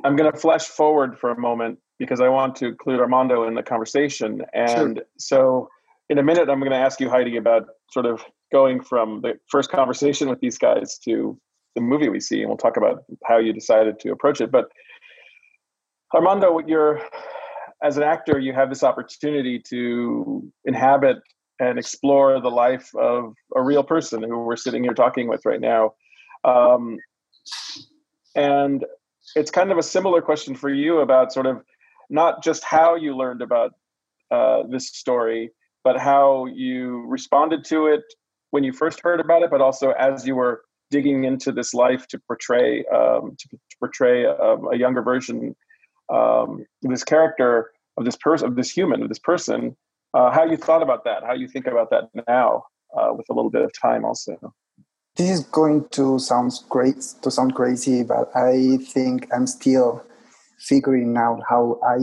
I'm 0.03 0.15
going 0.15 0.31
to 0.31 0.37
flash 0.37 0.65
forward 0.65 1.17
for 1.17 1.31
a 1.31 1.39
moment 1.39 1.79
because 1.97 2.19
I 2.19 2.27
want 2.27 2.55
to 2.57 2.67
include 2.67 2.99
Armando 2.99 3.47
in 3.47 3.55
the 3.55 3.63
conversation. 3.63 4.41
And 4.53 4.97
sure. 4.97 5.05
so, 5.17 5.69
in 6.09 6.17
a 6.17 6.23
minute, 6.23 6.49
I'm 6.49 6.59
going 6.59 6.71
to 6.71 6.77
ask 6.77 6.99
you, 6.99 7.09
Heidi, 7.09 7.37
about 7.37 7.67
sort 7.91 8.05
of 8.05 8.23
going 8.51 8.81
from 8.81 9.21
the 9.21 9.39
first 9.49 9.71
conversation 9.71 10.29
with 10.29 10.39
these 10.39 10.57
guys 10.57 10.99
to 11.05 11.39
the 11.75 11.81
movie 11.81 12.09
we 12.09 12.19
see, 12.19 12.41
and 12.41 12.49
we'll 12.49 12.57
talk 12.57 12.77
about 12.77 13.03
how 13.25 13.37
you 13.37 13.53
decided 13.53 13.99
to 14.01 14.11
approach 14.11 14.39
it. 14.41 14.51
But 14.51 14.69
Armando, 16.13 16.59
you're 16.59 17.01
as 17.83 17.97
an 17.97 18.03
actor, 18.03 18.39
you 18.39 18.53
have 18.53 18.69
this 18.69 18.83
opportunity 18.83 19.59
to 19.59 20.51
inhabit 20.65 21.17
and 21.59 21.77
explore 21.77 22.41
the 22.41 22.49
life 22.49 22.89
of 22.95 23.33
a 23.55 23.61
real 23.61 23.83
person 23.83 24.23
who 24.23 24.39
we're 24.39 24.55
sitting 24.55 24.83
here 24.83 24.93
talking 24.93 25.27
with 25.27 25.45
right 25.45 25.61
now. 25.61 25.93
Um, 26.43 26.97
and 28.35 28.85
it's 29.35 29.51
kind 29.51 29.71
of 29.71 29.77
a 29.77 29.83
similar 29.83 30.21
question 30.21 30.55
for 30.55 30.69
you 30.69 30.99
about 30.99 31.31
sort 31.31 31.45
of 31.45 31.61
not 32.09 32.43
just 32.43 32.63
how 32.63 32.95
you 32.95 33.15
learned 33.15 33.41
about 33.41 33.73
uh, 34.31 34.63
this 34.69 34.89
story, 34.89 35.51
but 35.83 35.99
how 35.99 36.45
you 36.47 37.05
responded 37.07 37.63
to 37.65 37.87
it 37.87 38.03
when 38.51 38.63
you 38.63 38.73
first 38.73 38.99
heard 39.03 39.19
about 39.19 39.43
it, 39.43 39.51
but 39.51 39.61
also 39.61 39.91
as 39.91 40.25
you 40.25 40.35
were 40.35 40.63
digging 40.91 41.23
into 41.23 41.51
this 41.51 41.73
life 41.73 42.07
to 42.07 42.19
portray 42.27 42.85
um, 42.93 43.35
to, 43.37 43.49
to, 43.49 43.77
portray 43.79 44.23
a, 44.23 44.55
a 44.71 44.77
younger 44.77 45.01
version 45.01 45.55
um, 46.13 46.65
this 46.81 47.03
character 47.03 47.71
of 47.97 48.05
this 48.05 48.15
person 48.15 48.47
of 48.47 48.55
this 48.55 48.69
human 48.69 49.01
of 49.01 49.09
this 49.09 49.19
person 49.19 49.75
uh, 50.13 50.31
how 50.31 50.45
you 50.45 50.57
thought 50.57 50.81
about 50.81 51.03
that 51.03 51.23
how 51.23 51.33
you 51.33 51.47
think 51.47 51.67
about 51.67 51.89
that 51.89 52.09
now 52.27 52.63
uh, 52.95 53.11
with 53.13 53.25
a 53.29 53.33
little 53.33 53.51
bit 53.51 53.61
of 53.61 53.71
time 53.79 54.05
also. 54.05 54.37
This 55.15 55.29
is 55.29 55.45
going 55.45 55.87
to 55.91 56.19
sound 56.19 56.51
great 56.69 57.01
to 57.21 57.31
sound 57.31 57.55
crazy 57.55 58.03
but 58.03 58.29
i 58.35 58.77
think 58.93 59.27
i'm 59.33 59.47
still 59.47 60.03
figuring 60.59 61.15
out 61.17 61.41
how 61.49 61.79
i 61.87 61.97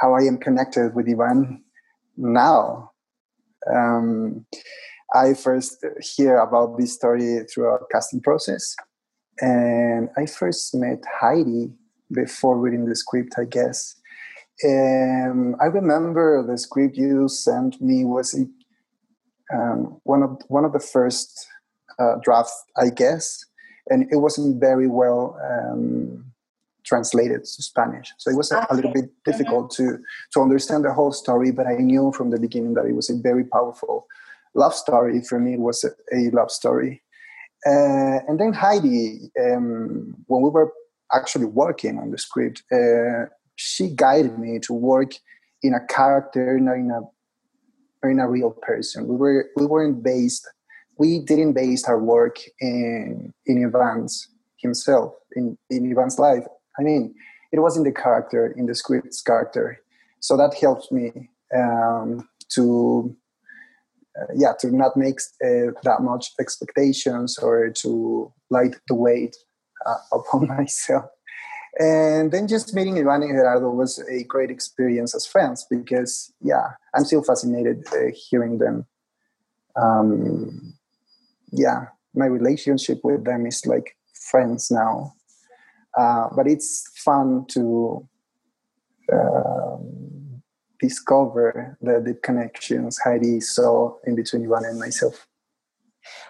how 0.00 0.14
i 0.14 0.20
am 0.20 0.38
connected 0.38 0.94
with 0.94 1.08
ivan 1.08 1.62
now. 2.16 2.90
Um, 3.72 4.46
i 5.14 5.34
first 5.34 5.84
hear 6.00 6.38
about 6.38 6.78
this 6.78 6.94
story 6.94 7.40
through 7.52 7.74
a 7.74 7.78
casting 7.90 8.20
process 8.20 8.76
and 9.40 10.08
i 10.16 10.26
first 10.26 10.74
met 10.74 11.02
heidi 11.20 11.72
before 12.12 12.58
reading 12.58 12.86
the 12.86 12.94
script 12.94 13.34
i 13.38 13.44
guess 13.44 13.96
um, 14.64 15.54
i 15.60 15.66
remember 15.66 16.42
the 16.46 16.56
script 16.56 16.96
you 16.96 17.28
sent 17.28 17.80
me 17.80 18.04
was 18.04 18.34
um, 19.52 20.00
one 20.04 20.22
of 20.22 20.40
one 20.48 20.64
of 20.64 20.72
the 20.72 20.80
first 20.80 21.48
uh, 21.98 22.16
draft, 22.22 22.52
I 22.76 22.90
guess, 22.90 23.44
and 23.88 24.10
it 24.12 24.16
wasn't 24.16 24.60
very 24.60 24.88
well 24.88 25.38
um, 25.42 26.24
translated 26.84 27.44
to 27.44 27.62
Spanish. 27.62 28.12
So 28.18 28.30
it 28.30 28.36
was 28.36 28.52
a, 28.52 28.66
a 28.70 28.74
little 28.74 28.92
bit 28.92 29.10
difficult 29.24 29.72
mm-hmm. 29.72 29.96
to 29.96 30.02
to 30.32 30.40
understand 30.40 30.84
the 30.84 30.92
whole 30.92 31.12
story. 31.12 31.52
But 31.52 31.66
I 31.66 31.76
knew 31.76 32.12
from 32.12 32.30
the 32.30 32.40
beginning 32.40 32.74
that 32.74 32.86
it 32.86 32.94
was 32.94 33.10
a 33.10 33.16
very 33.16 33.44
powerful 33.44 34.06
love 34.54 34.74
story. 34.74 35.20
For 35.22 35.38
me, 35.38 35.54
it 35.54 35.60
was 35.60 35.84
a, 35.84 35.90
a 36.14 36.30
love 36.30 36.50
story. 36.50 37.02
Uh, 37.66 38.20
and 38.28 38.38
then 38.38 38.52
Heidi, 38.52 39.30
um, 39.40 40.14
when 40.26 40.42
we 40.42 40.50
were 40.50 40.72
actually 41.12 41.46
working 41.46 41.98
on 41.98 42.10
the 42.10 42.18
script, 42.18 42.62
uh, 42.72 43.26
she 43.56 43.88
guided 43.88 44.38
me 44.38 44.58
to 44.60 44.72
work 44.72 45.12
in 45.62 45.74
a 45.74 45.84
character, 45.86 46.58
not 46.60 46.76
in 46.76 46.90
a 46.90 47.00
in 48.08 48.20
a 48.20 48.28
real 48.28 48.50
person. 48.50 49.08
We 49.08 49.16
were 49.16 49.50
we 49.56 49.66
weren't 49.66 50.02
based 50.02 50.46
we 50.98 51.18
didn't 51.20 51.52
base 51.52 51.84
our 51.84 51.98
work 51.98 52.38
in 52.60 53.32
in 53.46 53.64
Ivan's 53.64 54.28
himself, 54.58 55.14
in, 55.34 55.56
in 55.70 55.90
Ivan's 55.90 56.18
life. 56.18 56.44
I 56.78 56.82
mean, 56.82 57.14
it 57.52 57.60
was 57.60 57.76
in 57.76 57.84
the 57.84 57.92
character, 57.92 58.54
in 58.56 58.66
the 58.66 58.74
script's 58.74 59.22
character. 59.22 59.78
So 60.20 60.36
that 60.36 60.54
helped 60.54 60.90
me 60.90 61.30
um, 61.54 62.28
to, 62.50 63.14
uh, 64.18 64.32
yeah, 64.34 64.52
to 64.60 64.74
not 64.74 64.96
make 64.96 65.18
uh, 65.44 65.72
that 65.82 66.00
much 66.00 66.32
expectations 66.40 67.38
or 67.38 67.70
to 67.82 68.32
light 68.50 68.76
the 68.88 68.94
weight 68.94 69.36
uh, 69.86 69.96
upon 70.12 70.48
myself. 70.48 71.04
And 71.78 72.32
then 72.32 72.48
just 72.48 72.74
meeting 72.74 72.98
Ivan 72.98 73.22
and 73.22 73.32
Gerardo 73.32 73.68
was 73.68 73.98
a 74.10 74.24
great 74.24 74.50
experience 74.50 75.14
as 75.14 75.26
friends 75.26 75.66
because, 75.68 76.32
yeah, 76.40 76.68
I'm 76.94 77.04
still 77.04 77.22
fascinated 77.22 77.84
uh, 77.92 78.12
hearing 78.14 78.58
them 78.58 78.86
um, 79.76 80.74
yeah, 81.52 81.86
my 82.14 82.26
relationship 82.26 83.00
with 83.04 83.24
them 83.24 83.46
is 83.46 83.64
like 83.66 83.96
friends 84.30 84.70
now. 84.70 85.12
Uh, 85.96 86.28
but 86.34 86.46
it's 86.46 86.90
fun 86.96 87.46
to 87.48 88.06
um, 89.12 90.42
discover 90.80 91.78
the 91.80 92.02
deep 92.04 92.22
connections 92.22 92.98
Heidi 92.98 93.40
saw 93.40 93.94
in 94.04 94.14
between 94.14 94.44
Ivan 94.44 94.70
and 94.70 94.78
myself. 94.78 95.26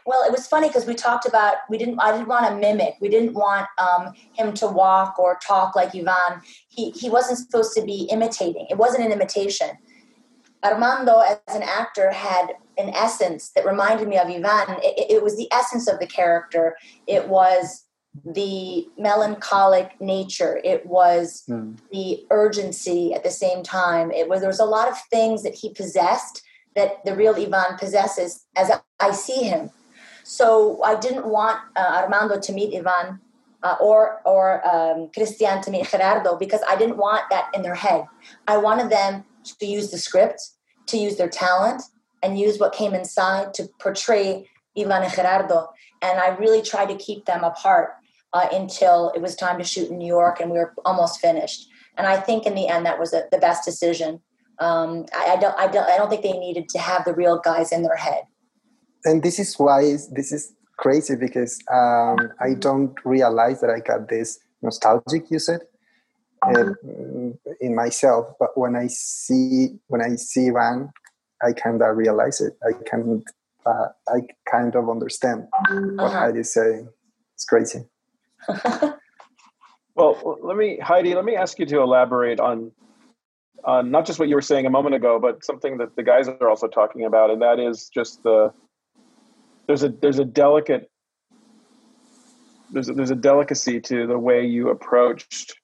Well, 0.04 0.23
it 0.25 0.33
was 0.33 0.47
funny 0.47 0.68
because 0.68 0.87
we 0.87 0.95
talked 0.95 1.26
about 1.26 1.56
we 1.68 1.78
didn't. 1.78 1.99
I 2.00 2.12
didn't 2.12 2.28
want 2.28 2.47
to 2.47 2.54
mimic. 2.54 2.95
We 3.00 3.09
didn't 3.09 3.35
want 3.35 3.66
um, 3.78 4.12
him 4.33 4.54
to 4.54 4.66
walk 4.66 5.18
or 5.18 5.38
talk 5.47 5.75
like 5.76 5.95
Ivan. 5.95 6.42
He 6.68 6.90
he 6.90 7.11
wasn't 7.11 7.38
supposed 7.38 7.75
to 7.75 7.83
be 7.83 8.09
imitating. 8.11 8.66
It 8.71 8.78
wasn't 8.78 9.04
an 9.04 9.12
imitation. 9.12 9.71
Armando, 10.64 11.21
as 11.21 11.38
an 11.54 11.62
actor, 11.62 12.11
had 12.11 12.54
an 12.78 12.90
essence 12.90 13.50
that 13.50 13.64
reminded 13.64 14.09
me 14.09 14.18
of 14.18 14.26
Ivan. 14.26 14.76
It, 14.83 15.11
it, 15.11 15.23
was 15.23 15.37
the 15.37 15.49
essence 15.52 15.87
of 15.88 15.99
the 15.99 16.06
character. 16.06 16.76
It 17.06 17.28
was 17.28 17.85
the 18.25 18.87
melancholic 18.99 20.00
nature. 20.00 20.61
It 20.64 20.87
was 20.87 21.45
mm. 21.49 21.76
the 21.92 22.26
urgency 22.30 23.12
at 23.14 23.23
the 23.23 23.30
same 23.30 23.62
time. 23.62 24.11
It 24.11 24.28
was 24.28 24.40
there 24.40 24.49
was 24.49 24.61
a 24.61 24.64
lot 24.64 24.88
of 24.88 24.99
things 25.11 25.42
that 25.42 25.54
he 25.54 25.73
possessed 25.73 26.42
that 26.75 27.04
the 27.04 27.14
real 27.14 27.35
Ivan 27.35 27.78
possesses 27.78 28.47
as 28.56 28.71
I 29.00 29.12
see 29.12 29.44
him. 29.44 29.70
So 30.24 30.82
I 30.82 30.98
didn't 30.98 31.26
want 31.26 31.60
uh, 31.76 32.02
Armando 32.02 32.40
to 32.40 32.52
meet 32.52 32.76
Ivan 32.76 33.20
uh, 33.62 33.76
or 33.80 34.20
or 34.24 34.66
um, 34.66 35.10
Christian 35.14 35.62
to 35.62 35.70
meet 35.70 35.88
Gerardo 35.88 36.36
because 36.36 36.62
I 36.68 36.76
didn't 36.76 36.96
want 36.96 37.22
that 37.30 37.50
in 37.54 37.62
their 37.62 37.74
head. 37.74 38.06
I 38.48 38.56
wanted 38.56 38.90
them 38.90 39.24
to 39.60 39.66
use 39.66 39.90
the 39.90 39.98
script, 39.98 40.40
to 40.86 40.96
use 40.96 41.16
their 41.16 41.28
talent, 41.28 41.82
and 42.22 42.38
use 42.38 42.58
what 42.58 42.72
came 42.72 42.94
inside 42.94 43.54
to 43.54 43.68
portray 43.78 44.48
Ivan 44.76 45.04
and 45.04 45.12
Gerardo. 45.12 45.68
And 46.02 46.18
I 46.20 46.28
really 46.36 46.62
tried 46.62 46.88
to 46.88 46.96
keep 46.96 47.24
them 47.24 47.44
apart 47.44 47.94
uh, 48.32 48.48
until 48.52 49.12
it 49.14 49.22
was 49.22 49.34
time 49.34 49.58
to 49.58 49.64
shoot 49.64 49.90
in 49.90 49.98
New 49.98 50.06
York 50.06 50.40
and 50.40 50.50
we 50.50 50.58
were 50.58 50.74
almost 50.84 51.20
finished. 51.20 51.68
And 51.96 52.06
I 52.06 52.18
think 52.18 52.46
in 52.46 52.54
the 52.54 52.68
end 52.68 52.84
that 52.84 52.98
was 52.98 53.14
a, 53.14 53.24
the 53.32 53.38
best 53.38 53.64
decision. 53.64 54.20
Um, 54.58 55.06
I, 55.14 55.32
I, 55.32 55.36
don't, 55.36 55.58
I 55.58 55.66
don't, 55.68 55.88
I 55.88 55.96
don't 55.96 56.10
think 56.10 56.22
they 56.22 56.32
needed 56.32 56.68
to 56.70 56.78
have 56.78 57.04
the 57.04 57.14
real 57.14 57.38
guys 57.38 57.72
in 57.72 57.82
their 57.82 57.96
head. 57.96 58.22
And 59.06 59.22
this 59.22 59.38
is 59.38 59.54
why 59.54 59.82
this 60.10 60.32
is 60.32 60.52
crazy 60.78 61.14
because 61.16 61.58
um, 61.72 62.18
I 62.40 62.54
don't 62.58 62.92
realize 63.04 63.60
that 63.60 63.70
I 63.70 63.78
got 63.78 64.08
this 64.08 64.40
nostalgic. 64.62 65.30
You 65.30 65.38
said 65.38 65.60
uh, 66.42 66.72
in 67.60 67.75
myself, 67.75 68.34
but 68.40 68.58
when 68.58 68.75
I 68.75 68.88
see 68.88 69.78
when 69.86 70.02
I 70.02 70.16
see 70.16 70.50
Van, 70.50 70.92
I 71.40 71.52
kind 71.52 71.80
of 71.80 71.96
realize 71.96 72.40
it. 72.40 72.58
I 72.66 72.72
can 72.84 73.25
uh, 73.64 73.88
I 74.08 74.20
kind 74.50 74.75
of 74.75 74.90
understand 74.90 75.46
uh-huh. 75.52 75.80
what 75.94 76.12
Heidi's 76.12 76.52
saying. 76.52 76.88
It's 77.34 77.44
crazy. 77.44 77.84
well, 79.94 80.38
let 80.42 80.56
me 80.56 80.78
Heidi. 80.82 81.14
Let 81.14 81.25
me 81.25 81.36
ask 81.36 81.60
you 81.60 81.66
to 81.66 81.80
elaborate 81.80 82.40
on 82.40 82.72
on 83.64 83.90
not 83.92 84.04
just 84.04 84.18
what 84.18 84.28
you 84.28 84.34
were 84.34 84.42
saying 84.42 84.66
a 84.66 84.70
moment 84.70 84.96
ago, 84.96 85.20
but 85.20 85.44
something 85.44 85.78
that 85.78 85.94
the 85.94 86.02
guys 86.02 86.28
are 86.28 86.48
also 86.48 86.66
talking 86.66 87.04
about, 87.04 87.30
and 87.30 87.40
that 87.42 87.60
is 87.60 87.88
just 87.88 88.25
the 88.25 88.52
there's 89.66 89.82
a 89.82 89.88
there's 89.88 90.18
a 90.18 90.25
delicate 90.25 90.90
there's 92.73 92.88
a, 92.88 92.92
there's 92.92 93.11
a 93.11 93.16
delicacy 93.16 93.80
to 93.80 94.06
the 94.06 94.18
way 94.18 94.44
you 94.44 94.70
approached 94.70 95.54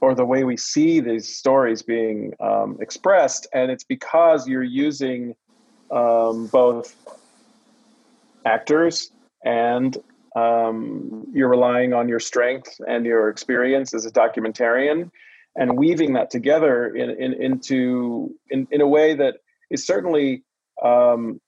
or 0.00 0.14
the 0.14 0.24
way 0.24 0.44
we 0.44 0.56
see 0.56 1.00
these 1.00 1.36
stories 1.36 1.82
being 1.82 2.32
um, 2.38 2.76
expressed, 2.80 3.46
and 3.54 3.70
it's 3.70 3.84
because 3.84 4.46
you're 4.46 4.62
using 4.62 5.34
um, 5.90 6.46
both 6.48 6.94
actors 8.44 9.10
and 9.44 9.96
um, 10.36 11.26
you're 11.32 11.48
relying 11.48 11.94
on 11.94 12.08
your 12.08 12.20
strength 12.20 12.76
and 12.86 13.06
your 13.06 13.28
experience 13.28 13.94
as 13.94 14.04
a 14.04 14.10
documentarian 14.10 15.10
and 15.56 15.76
weaving 15.78 16.12
that 16.14 16.30
together 16.30 16.94
in, 16.94 17.10
in, 17.10 17.32
into 17.34 18.34
in, 18.50 18.66
in 18.70 18.80
a 18.80 18.86
way 18.86 19.14
that 19.14 19.36
is 19.70 19.86
certainly 19.86 20.42
um, 20.82 21.40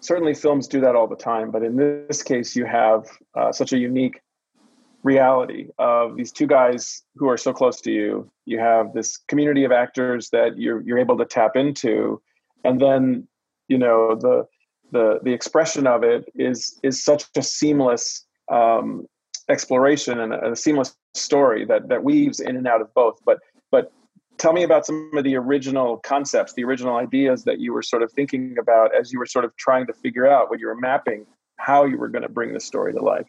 certainly 0.00 0.34
films 0.34 0.66
do 0.66 0.80
that 0.80 0.96
all 0.96 1.06
the 1.06 1.16
time, 1.16 1.50
but 1.50 1.62
in 1.62 1.76
this 1.76 2.22
case, 2.22 2.56
you 2.56 2.64
have 2.64 3.06
uh, 3.34 3.52
such 3.52 3.72
a 3.72 3.78
unique 3.78 4.20
reality 5.02 5.68
of 5.78 6.16
these 6.16 6.32
two 6.32 6.46
guys 6.46 7.02
who 7.16 7.28
are 7.28 7.36
so 7.36 7.52
close 7.52 7.80
to 7.82 7.90
you. 7.90 8.30
You 8.44 8.58
have 8.58 8.92
this 8.92 9.16
community 9.16 9.64
of 9.64 9.72
actors 9.72 10.30
that 10.30 10.58
you're 10.58 10.82
you're 10.82 10.98
able 10.98 11.16
to 11.18 11.24
tap 11.24 11.56
into, 11.56 12.20
and 12.64 12.80
then 12.80 13.28
you 13.68 13.78
know 13.78 14.14
the 14.14 14.46
the 14.92 15.20
the 15.22 15.32
expression 15.32 15.86
of 15.86 16.02
it 16.02 16.24
is 16.34 16.78
is 16.82 17.02
such 17.02 17.24
a 17.36 17.42
seamless 17.42 18.26
um, 18.50 19.06
exploration 19.48 20.20
and 20.20 20.32
a, 20.34 20.52
a 20.52 20.56
seamless 20.56 20.96
story 21.14 21.64
that 21.64 21.88
that 21.88 22.02
weaves 22.04 22.40
in 22.40 22.56
and 22.56 22.66
out 22.66 22.80
of 22.80 22.92
both. 22.94 23.20
But 23.24 23.38
but 23.70 23.92
tell 24.40 24.52
me 24.52 24.62
about 24.62 24.86
some 24.86 25.10
of 25.14 25.22
the 25.22 25.36
original 25.36 25.98
concepts, 25.98 26.54
the 26.54 26.64
original 26.64 26.96
ideas 26.96 27.44
that 27.44 27.60
you 27.60 27.72
were 27.72 27.82
sort 27.82 28.02
of 28.02 28.10
thinking 28.12 28.56
about 28.58 28.94
as 28.98 29.12
you 29.12 29.18
were 29.18 29.26
sort 29.26 29.44
of 29.44 29.54
trying 29.56 29.86
to 29.86 29.92
figure 29.92 30.26
out 30.26 30.50
what 30.50 30.58
you 30.58 30.66
were 30.66 30.74
mapping 30.74 31.26
how 31.60 31.84
you 31.84 31.98
were 31.98 32.08
going 32.08 32.22
to 32.22 32.28
bring 32.28 32.54
the 32.54 32.60
story 32.60 32.92
to 32.92 33.00
life. 33.00 33.26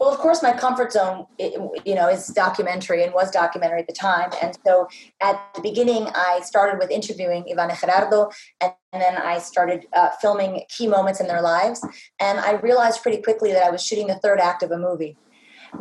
Well, 0.00 0.10
of 0.10 0.18
course, 0.18 0.42
my 0.42 0.52
comfort 0.52 0.92
zone, 0.92 1.26
you 1.38 1.94
know, 1.94 2.08
is 2.08 2.28
documentary 2.28 3.04
and 3.04 3.12
was 3.12 3.30
documentary 3.30 3.80
at 3.80 3.86
the 3.86 3.92
time. 3.92 4.30
And 4.40 4.56
so 4.64 4.88
at 5.20 5.38
the 5.54 5.60
beginning, 5.60 6.06
I 6.14 6.40
started 6.42 6.78
with 6.78 6.90
interviewing 6.90 7.44
Ivana 7.52 7.78
Gerardo, 7.78 8.30
and 8.62 8.72
then 8.92 9.18
I 9.18 9.40
started 9.40 9.86
uh, 9.92 10.10
filming 10.22 10.62
key 10.70 10.86
moments 10.86 11.20
in 11.20 11.26
their 11.26 11.42
lives. 11.42 11.86
And 12.18 12.38
I 12.38 12.52
realized 12.52 13.02
pretty 13.02 13.20
quickly 13.20 13.52
that 13.52 13.62
I 13.62 13.70
was 13.70 13.84
shooting 13.84 14.06
the 14.06 14.14
third 14.14 14.40
act 14.40 14.62
of 14.62 14.70
a 14.70 14.78
movie. 14.78 15.16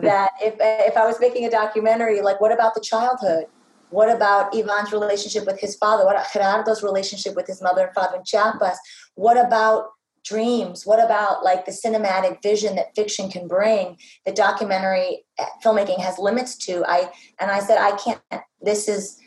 That 0.02 0.32
if, 0.42 0.56
if 0.60 0.98
I 0.98 1.06
was 1.06 1.22
making 1.22 1.46
a 1.46 1.50
documentary, 1.50 2.20
like, 2.22 2.42
what 2.42 2.52
about 2.52 2.74
the 2.74 2.82
childhood? 2.82 3.46
What 3.90 4.14
about 4.14 4.54
Ivan's 4.54 4.92
relationship 4.92 5.46
with 5.46 5.60
his 5.60 5.76
father? 5.76 6.06
What 6.06 6.16
about 6.16 6.32
Gerardo's 6.34 6.84
relationship 6.84 7.36
with 7.36 7.48
his 7.48 7.62
mother 7.62 7.86
and 7.86 7.94
father 7.94 8.18
in 8.18 8.24
Chiapas? 8.26 8.78
What 9.16 9.38
about 9.38 9.90
dreams 10.28 10.86
what 10.86 11.04
about 11.04 11.44
like 11.44 11.66
the 11.66 11.72
cinematic 11.72 12.42
vision 12.44 12.76
that 12.76 12.94
fiction 12.96 13.30
can 13.30 13.48
bring 13.48 13.98
that 14.26 14.36
documentary 14.36 15.24
uh, 15.40 15.46
filmmaking 15.64 16.00
has 16.00 16.18
limits 16.20 16.56
to 16.56 16.84
i 16.88 17.10
and 17.40 17.50
i 17.50 17.60
said 17.60 17.78
i 17.78 17.96
can't 17.98 18.22
this 18.62 18.90
is 18.90 19.20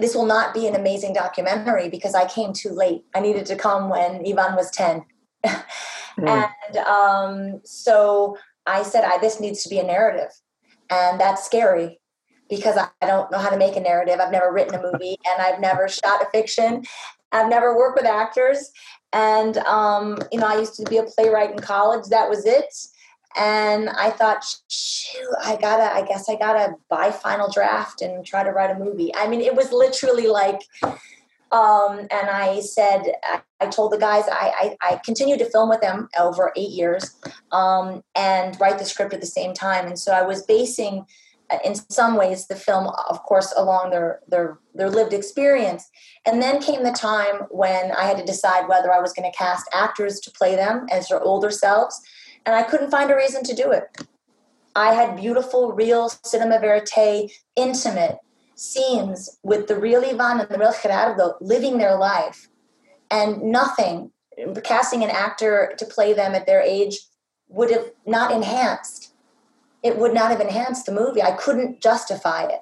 this 0.00 0.14
will 0.14 0.26
not 0.26 0.54
be 0.54 0.66
an 0.66 0.74
amazing 0.74 1.12
documentary 1.12 1.88
because 1.88 2.14
i 2.14 2.26
came 2.26 2.52
too 2.52 2.70
late 2.70 3.04
i 3.14 3.20
needed 3.20 3.44
to 3.44 3.56
come 3.56 3.90
when 3.90 4.24
ivan 4.26 4.56
was 4.56 4.70
10 4.70 5.04
mm. 5.46 5.62
and 6.18 6.76
um, 6.78 7.60
so 7.64 8.36
i 8.66 8.82
said 8.82 9.04
I, 9.04 9.18
this 9.18 9.40
needs 9.40 9.62
to 9.64 9.68
be 9.68 9.78
a 9.78 9.84
narrative 9.84 10.30
and 10.90 11.20
that's 11.20 11.44
scary 11.44 12.00
because 12.48 12.76
I 12.76 13.06
don't 13.06 13.30
know 13.30 13.38
how 13.38 13.50
to 13.50 13.56
make 13.56 13.76
a 13.76 13.80
narrative. 13.80 14.20
I've 14.20 14.32
never 14.32 14.52
written 14.52 14.74
a 14.74 14.82
movie 14.82 15.16
and 15.26 15.42
I've 15.42 15.60
never 15.60 15.88
shot 15.88 16.22
a 16.22 16.26
fiction. 16.26 16.84
I've 17.32 17.48
never 17.48 17.76
worked 17.76 17.98
with 17.98 18.06
actors. 18.06 18.70
And, 19.12 19.58
um, 19.58 20.18
you 20.32 20.38
know, 20.38 20.46
I 20.46 20.58
used 20.58 20.74
to 20.74 20.84
be 20.84 20.98
a 20.98 21.04
playwright 21.04 21.52
in 21.52 21.58
college. 21.58 22.06
That 22.10 22.28
was 22.28 22.44
it. 22.46 22.72
And 23.36 23.88
I 23.88 24.10
thought, 24.10 24.44
shoot, 24.68 25.28
I 25.44 25.56
gotta, 25.56 25.92
I 25.92 26.06
guess 26.06 26.28
I 26.28 26.36
gotta 26.36 26.74
buy 26.88 27.10
Final 27.10 27.50
Draft 27.50 28.00
and 28.02 28.24
try 28.24 28.44
to 28.44 28.50
write 28.50 28.70
a 28.70 28.78
movie. 28.78 29.12
I 29.14 29.26
mean, 29.26 29.40
it 29.40 29.56
was 29.56 29.72
literally 29.72 30.28
like, 30.28 30.60
um, 31.50 31.98
and 31.98 32.30
I 32.30 32.60
said, 32.60 33.02
I, 33.60 33.66
told 33.66 33.92
the 33.92 33.98
guys, 33.98 34.24
I, 34.30 34.76
I, 34.82 34.92
I, 34.92 35.00
continued 35.04 35.38
to 35.38 35.50
film 35.50 35.68
with 35.68 35.80
them 35.80 36.08
over 36.18 36.52
eight 36.56 36.70
years 36.70 37.14
um, 37.52 38.02
and 38.16 38.60
write 38.60 38.78
the 38.78 38.84
script 38.84 39.14
at 39.14 39.20
the 39.20 39.26
same 39.26 39.54
time. 39.54 39.86
And 39.86 39.98
so 39.98 40.12
I 40.12 40.22
was 40.22 40.42
basing 40.42 41.06
in 41.64 41.74
some 41.74 42.16
ways 42.16 42.46
the 42.46 42.56
film 42.56 42.88
of 43.08 43.22
course 43.22 43.52
along 43.56 43.90
their 43.90 44.20
their 44.28 44.58
their 44.74 44.90
lived 44.90 45.12
experience. 45.12 45.88
And 46.26 46.40
then 46.40 46.60
came 46.60 46.82
the 46.82 46.92
time 46.92 47.42
when 47.50 47.92
i 47.92 48.04
had 48.04 48.18
to 48.18 48.24
decide 48.24 48.68
whether 48.68 48.92
i 48.92 49.00
was 49.00 49.12
going 49.12 49.30
to 49.30 49.36
cast 49.36 49.68
actors 49.74 50.20
to 50.20 50.30
play 50.30 50.56
them 50.56 50.86
as 50.90 51.08
their 51.08 51.22
older 51.22 51.50
selves 51.50 52.00
and 52.46 52.54
i 52.54 52.62
couldn't 52.62 52.90
find 52.90 53.10
a 53.10 53.16
reason 53.16 53.44
to 53.44 53.54
do 53.54 53.70
it. 53.70 53.84
I 54.76 54.92
had 54.94 55.16
beautiful 55.16 55.72
real 55.72 56.08
cinema 56.24 56.58
verite 56.58 57.30
intimate 57.54 58.18
scenes 58.56 59.38
with 59.42 59.66
the 59.68 59.78
real 59.78 60.04
ivan 60.04 60.40
and 60.40 60.48
the 60.48 60.58
real 60.58 60.74
gerardo 60.80 61.34
living 61.40 61.78
their 61.78 61.96
life 61.96 62.48
and 63.10 63.42
nothing 63.42 64.10
casting 64.62 65.02
an 65.02 65.10
actor 65.10 65.74
to 65.78 65.86
play 65.86 66.12
them 66.12 66.34
at 66.34 66.46
their 66.46 66.60
age 66.60 66.98
would 67.48 67.70
have 67.70 67.90
not 68.06 68.30
enhanced 68.32 69.13
it 69.84 69.98
would 69.98 70.14
not 70.14 70.30
have 70.30 70.40
enhanced 70.40 70.86
the 70.86 70.92
movie. 70.92 71.22
I 71.22 71.32
couldn't 71.32 71.80
justify 71.80 72.44
it. 72.44 72.60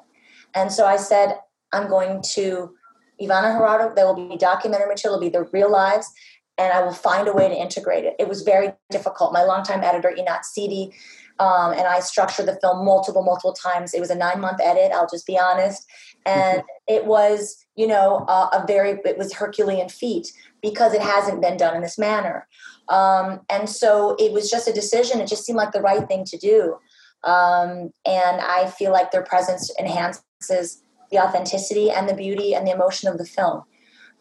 And 0.54 0.70
so 0.70 0.84
I 0.84 0.96
said, 0.96 1.38
I'm 1.72 1.88
going 1.88 2.22
to 2.34 2.74
Ivana 3.20 3.56
Gerardo, 3.56 3.94
there 3.94 4.06
will 4.06 4.28
be 4.28 4.36
documentary 4.36 4.88
material, 4.88 5.16
it'll 5.16 5.26
be 5.26 5.30
their 5.30 5.48
real 5.52 5.70
lives, 5.70 6.10
and 6.58 6.72
I 6.72 6.82
will 6.82 6.92
find 6.92 7.28
a 7.28 7.32
way 7.32 7.48
to 7.48 7.54
integrate 7.54 8.04
it. 8.04 8.16
It 8.18 8.28
was 8.28 8.42
very 8.42 8.72
difficult. 8.90 9.32
My 9.32 9.44
longtime 9.44 9.84
editor, 9.84 10.12
Enat 10.18 10.44
Sidi, 10.44 10.92
um, 11.38 11.72
and 11.72 11.86
I 11.86 12.00
structured 12.00 12.46
the 12.46 12.58
film 12.60 12.84
multiple, 12.84 13.22
multiple 13.22 13.52
times. 13.52 13.94
It 13.94 14.00
was 14.00 14.10
a 14.10 14.14
nine 14.14 14.40
month 14.40 14.60
edit, 14.62 14.92
I'll 14.92 15.08
just 15.08 15.26
be 15.26 15.38
honest. 15.38 15.86
And 16.26 16.60
mm-hmm. 16.60 16.94
it 16.94 17.06
was, 17.06 17.64
you 17.74 17.86
know, 17.86 18.24
uh, 18.28 18.48
a 18.52 18.66
very, 18.66 19.00
it 19.04 19.16
was 19.16 19.32
Herculean 19.32 19.88
feat 19.88 20.32
because 20.60 20.92
it 20.92 21.00
hasn't 21.00 21.40
been 21.40 21.56
done 21.56 21.74
in 21.74 21.82
this 21.82 21.98
manner. 21.98 22.46
Um, 22.88 23.40
and 23.48 23.68
so 23.68 24.16
it 24.18 24.32
was 24.32 24.50
just 24.50 24.68
a 24.68 24.72
decision. 24.72 25.20
It 25.20 25.26
just 25.26 25.44
seemed 25.44 25.56
like 25.56 25.72
the 25.72 25.80
right 25.80 26.06
thing 26.06 26.24
to 26.26 26.36
do. 26.36 26.76
Um, 27.24 27.90
and 28.04 28.40
I 28.40 28.72
feel 28.76 28.92
like 28.92 29.10
their 29.10 29.22
presence 29.22 29.70
enhances 29.78 30.82
the 31.10 31.18
authenticity 31.18 31.90
and 31.90 32.08
the 32.08 32.14
beauty 32.14 32.54
and 32.54 32.66
the 32.66 32.72
emotion 32.72 33.08
of 33.08 33.18
the 33.18 33.24
film. 33.24 33.62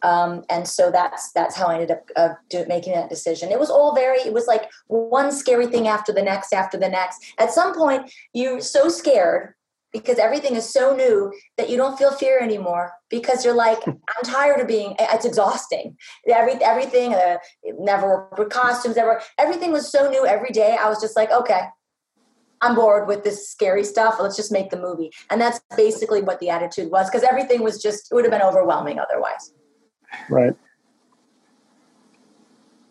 Um, 0.02 0.44
and 0.50 0.66
so 0.66 0.90
that's 0.90 1.30
that's 1.32 1.54
how 1.56 1.68
I 1.68 1.74
ended 1.74 1.92
up 1.92 2.02
uh, 2.16 2.30
do, 2.50 2.64
making 2.68 2.94
that 2.94 3.08
decision. 3.08 3.50
It 3.50 3.60
was 3.60 3.70
all 3.70 3.94
very. 3.94 4.18
It 4.18 4.32
was 4.32 4.46
like 4.46 4.68
one 4.88 5.30
scary 5.30 5.68
thing 5.68 5.86
after 5.86 6.12
the 6.12 6.22
next, 6.22 6.52
after 6.52 6.76
the 6.76 6.88
next. 6.88 7.24
At 7.38 7.52
some 7.52 7.72
point, 7.72 8.12
you're 8.32 8.60
so 8.60 8.88
scared 8.88 9.54
because 9.92 10.18
everything 10.18 10.56
is 10.56 10.72
so 10.72 10.96
new 10.96 11.32
that 11.56 11.68
you 11.68 11.76
don't 11.76 11.98
feel 11.98 12.10
fear 12.12 12.40
anymore 12.40 12.92
because 13.10 13.44
you're 13.44 13.54
like 13.54 13.78
i'm 13.86 14.24
tired 14.24 14.58
of 14.60 14.66
being 14.66 14.94
it's 14.98 15.26
exhausting 15.26 15.96
every 16.26 16.54
everything 16.64 17.14
uh, 17.14 17.36
never 17.78 18.08
worked 18.08 18.38
with 18.38 18.48
costumes 18.48 18.96
ever 18.96 19.20
everything 19.38 19.70
was 19.70 19.90
so 19.90 20.08
new 20.08 20.26
every 20.26 20.50
day 20.50 20.76
i 20.80 20.88
was 20.88 21.00
just 21.00 21.14
like 21.14 21.30
okay 21.30 21.60
I'm 22.62 22.76
bored 22.76 23.08
with 23.08 23.24
this 23.24 23.48
scary 23.48 23.84
stuff. 23.84 24.16
Let's 24.20 24.36
just 24.36 24.52
make 24.52 24.70
the 24.70 24.78
movie. 24.78 25.10
And 25.30 25.40
that's 25.40 25.60
basically 25.76 26.22
what 26.22 26.38
the 26.40 26.48
attitude 26.48 26.90
was 26.90 27.10
because 27.10 27.24
everything 27.24 27.62
was 27.62 27.82
just, 27.82 28.10
it 28.10 28.14
would 28.14 28.24
have 28.24 28.30
been 28.30 28.42
overwhelming 28.42 28.98
otherwise. 28.98 29.52
Right. 30.30 30.54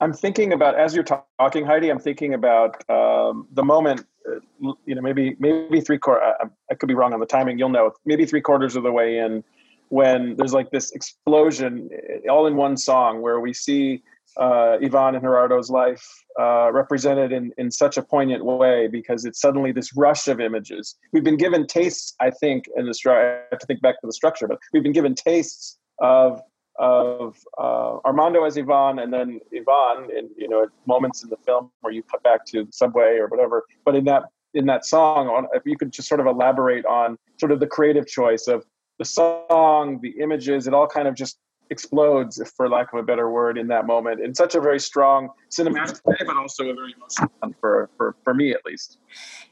I'm 0.01 0.13
thinking 0.13 0.51
about, 0.53 0.75
as 0.75 0.93
you're 0.93 1.05
talking, 1.05 1.65
Heidi, 1.65 1.89
I'm 1.89 1.99
thinking 1.99 2.33
about 2.33 2.87
um, 2.89 3.47
the 3.53 3.63
moment, 3.63 4.05
uh, 4.27 4.39
you 4.85 4.95
know, 4.95 5.01
maybe, 5.01 5.37
maybe 5.39 5.79
three 5.79 5.99
quarter, 5.99 6.21
I, 6.21 6.47
I 6.69 6.75
could 6.75 6.87
be 6.87 6.95
wrong 6.95 7.13
on 7.13 7.19
the 7.19 7.25
timing. 7.25 7.57
You'll 7.57 7.69
know 7.69 7.93
maybe 8.05 8.25
three 8.25 8.41
quarters 8.41 8.75
of 8.75 8.83
the 8.83 8.91
way 8.91 9.19
in 9.19 9.43
when 9.89 10.35
there's 10.37 10.53
like 10.53 10.71
this 10.71 10.91
explosion 10.91 11.89
all 12.29 12.47
in 12.47 12.55
one 12.55 12.77
song 12.77 13.21
where 13.21 13.39
we 13.39 13.53
see 13.53 14.01
uh, 14.37 14.77
Ivan 14.81 15.15
and 15.15 15.23
Gerardo's 15.23 15.69
life 15.69 16.05
uh, 16.39 16.71
represented 16.71 17.31
in, 17.31 17.51
in 17.57 17.71
such 17.71 17.97
a 17.97 18.01
poignant 18.01 18.45
way 18.45 18.87
because 18.87 19.25
it's 19.25 19.39
suddenly 19.39 19.71
this 19.71 19.95
rush 19.95 20.27
of 20.27 20.39
images. 20.39 20.95
We've 21.11 21.23
been 21.23 21.37
given 21.37 21.67
tastes, 21.67 22.13
I 22.19 22.31
think, 22.31 22.65
in 22.75 22.85
the 22.85 22.93
I 23.07 23.43
have 23.51 23.59
to 23.59 23.65
think 23.65 23.81
back 23.81 23.99
to 24.01 24.07
the 24.07 24.13
structure, 24.13 24.47
but 24.47 24.59
we've 24.73 24.83
been 24.83 24.93
given 24.93 25.15
tastes 25.15 25.77
of 25.99 26.41
of 26.79 27.37
uh, 27.59 27.97
Armando 28.05 28.45
as 28.45 28.57
Ivan 28.57 28.99
and 28.99 29.13
then 29.13 29.39
Ivan 29.53 30.09
in 30.09 30.29
you 30.37 30.47
know 30.47 30.67
moments 30.87 31.21
in 31.23 31.29
the 31.29 31.37
film 31.45 31.69
where 31.81 31.93
you 31.93 32.01
cut 32.01 32.23
back 32.23 32.45
to 32.47 32.63
the 32.63 32.71
subway 32.71 33.17
or 33.17 33.27
whatever. 33.27 33.65
But 33.85 33.95
in 33.95 34.05
that 34.05 34.23
in 34.53 34.65
that 34.67 34.85
song, 34.85 35.47
if 35.53 35.63
you 35.65 35.77
could 35.77 35.91
just 35.91 36.07
sort 36.07 36.19
of 36.19 36.27
elaborate 36.27 36.85
on 36.85 37.17
sort 37.39 37.51
of 37.51 37.59
the 37.59 37.67
creative 37.67 38.07
choice 38.07 38.47
of 38.47 38.65
the 38.99 39.05
song, 39.05 39.99
the 40.01 40.11
images, 40.21 40.67
it 40.67 40.73
all 40.73 40.87
kind 40.87 41.07
of 41.07 41.15
just 41.15 41.37
explodes, 41.71 42.39
if 42.39 42.49
for 42.49 42.69
lack 42.69 42.93
of 42.93 42.99
a 42.99 43.03
better 43.03 43.31
word, 43.31 43.57
in 43.57 43.67
that 43.69 43.87
moment 43.87 44.19
in 44.19 44.35
such 44.35 44.53
a 44.53 44.61
very 44.61 44.79
strong 44.79 45.29
cinematic 45.49 46.03
way, 46.05 46.17
but 46.19 46.37
also 46.37 46.69
a 46.69 46.73
very 46.73 46.93
emotional 46.95 47.31
one 47.39 47.55
for, 47.59 47.89
for, 47.97 48.15
for 48.23 48.33
me 48.33 48.51
at 48.51 48.63
least. 48.65 48.99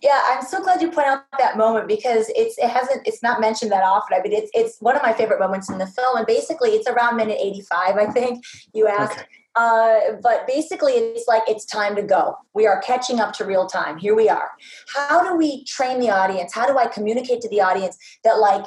Yeah, 0.03 0.21
I'm 0.27 0.43
so 0.43 0.62
glad 0.62 0.82
you 0.82 0.91
point 0.91 1.08
out 1.08 1.23
that 1.39 1.58
moment 1.58 1.88
because 1.88 2.27
it's 2.36 2.58
it 2.58 2.69
hasn't 2.69 3.08
it's 3.08 3.23
not 3.23 3.41
mentioned 3.41 3.71
that 3.71 3.84
often. 3.84 4.17
I 4.19 4.21
mean, 4.21 4.34
it's 4.34 4.51
it's 4.53 4.77
one 4.82 4.95
of 4.95 5.01
my 5.01 5.13
favorite 5.13 5.39
moments 5.39 5.69
in 5.69 5.77
the 5.77 5.88
film, 5.88 6.17
and 6.17 6.27
basically 6.27 6.71
it's 6.71 6.88
around 6.88 7.15
minute 7.15 7.38
85, 7.39 7.95
I 7.95 8.05
think. 8.08 8.43
You 8.73 8.88
asked. 8.88 9.17
Okay. 9.17 9.27
Uh, 9.55 10.13
but 10.21 10.47
basically, 10.47 10.93
it's 10.93 11.27
like 11.27 11.41
it's 11.47 11.65
time 11.65 11.95
to 11.95 12.03
go. 12.03 12.36
We 12.53 12.67
are 12.67 12.82
catching 12.82 13.19
up 13.19 13.34
to 13.34 13.45
real 13.45 13.65
time. 13.65 13.97
Here 13.97 14.15
we 14.15 14.29
are. 14.29 14.51
How 14.93 15.23
do 15.23 15.36
we 15.36 15.65
train 15.65 15.99
the 15.99 16.12
audience? 16.12 16.53
How 16.53 16.67
do 16.67 16.77
I 16.77 16.88
communicate 16.88 17.41
to 17.41 17.49
the 17.49 17.60
audience 17.60 17.97
that, 18.23 18.39
like, 18.39 18.63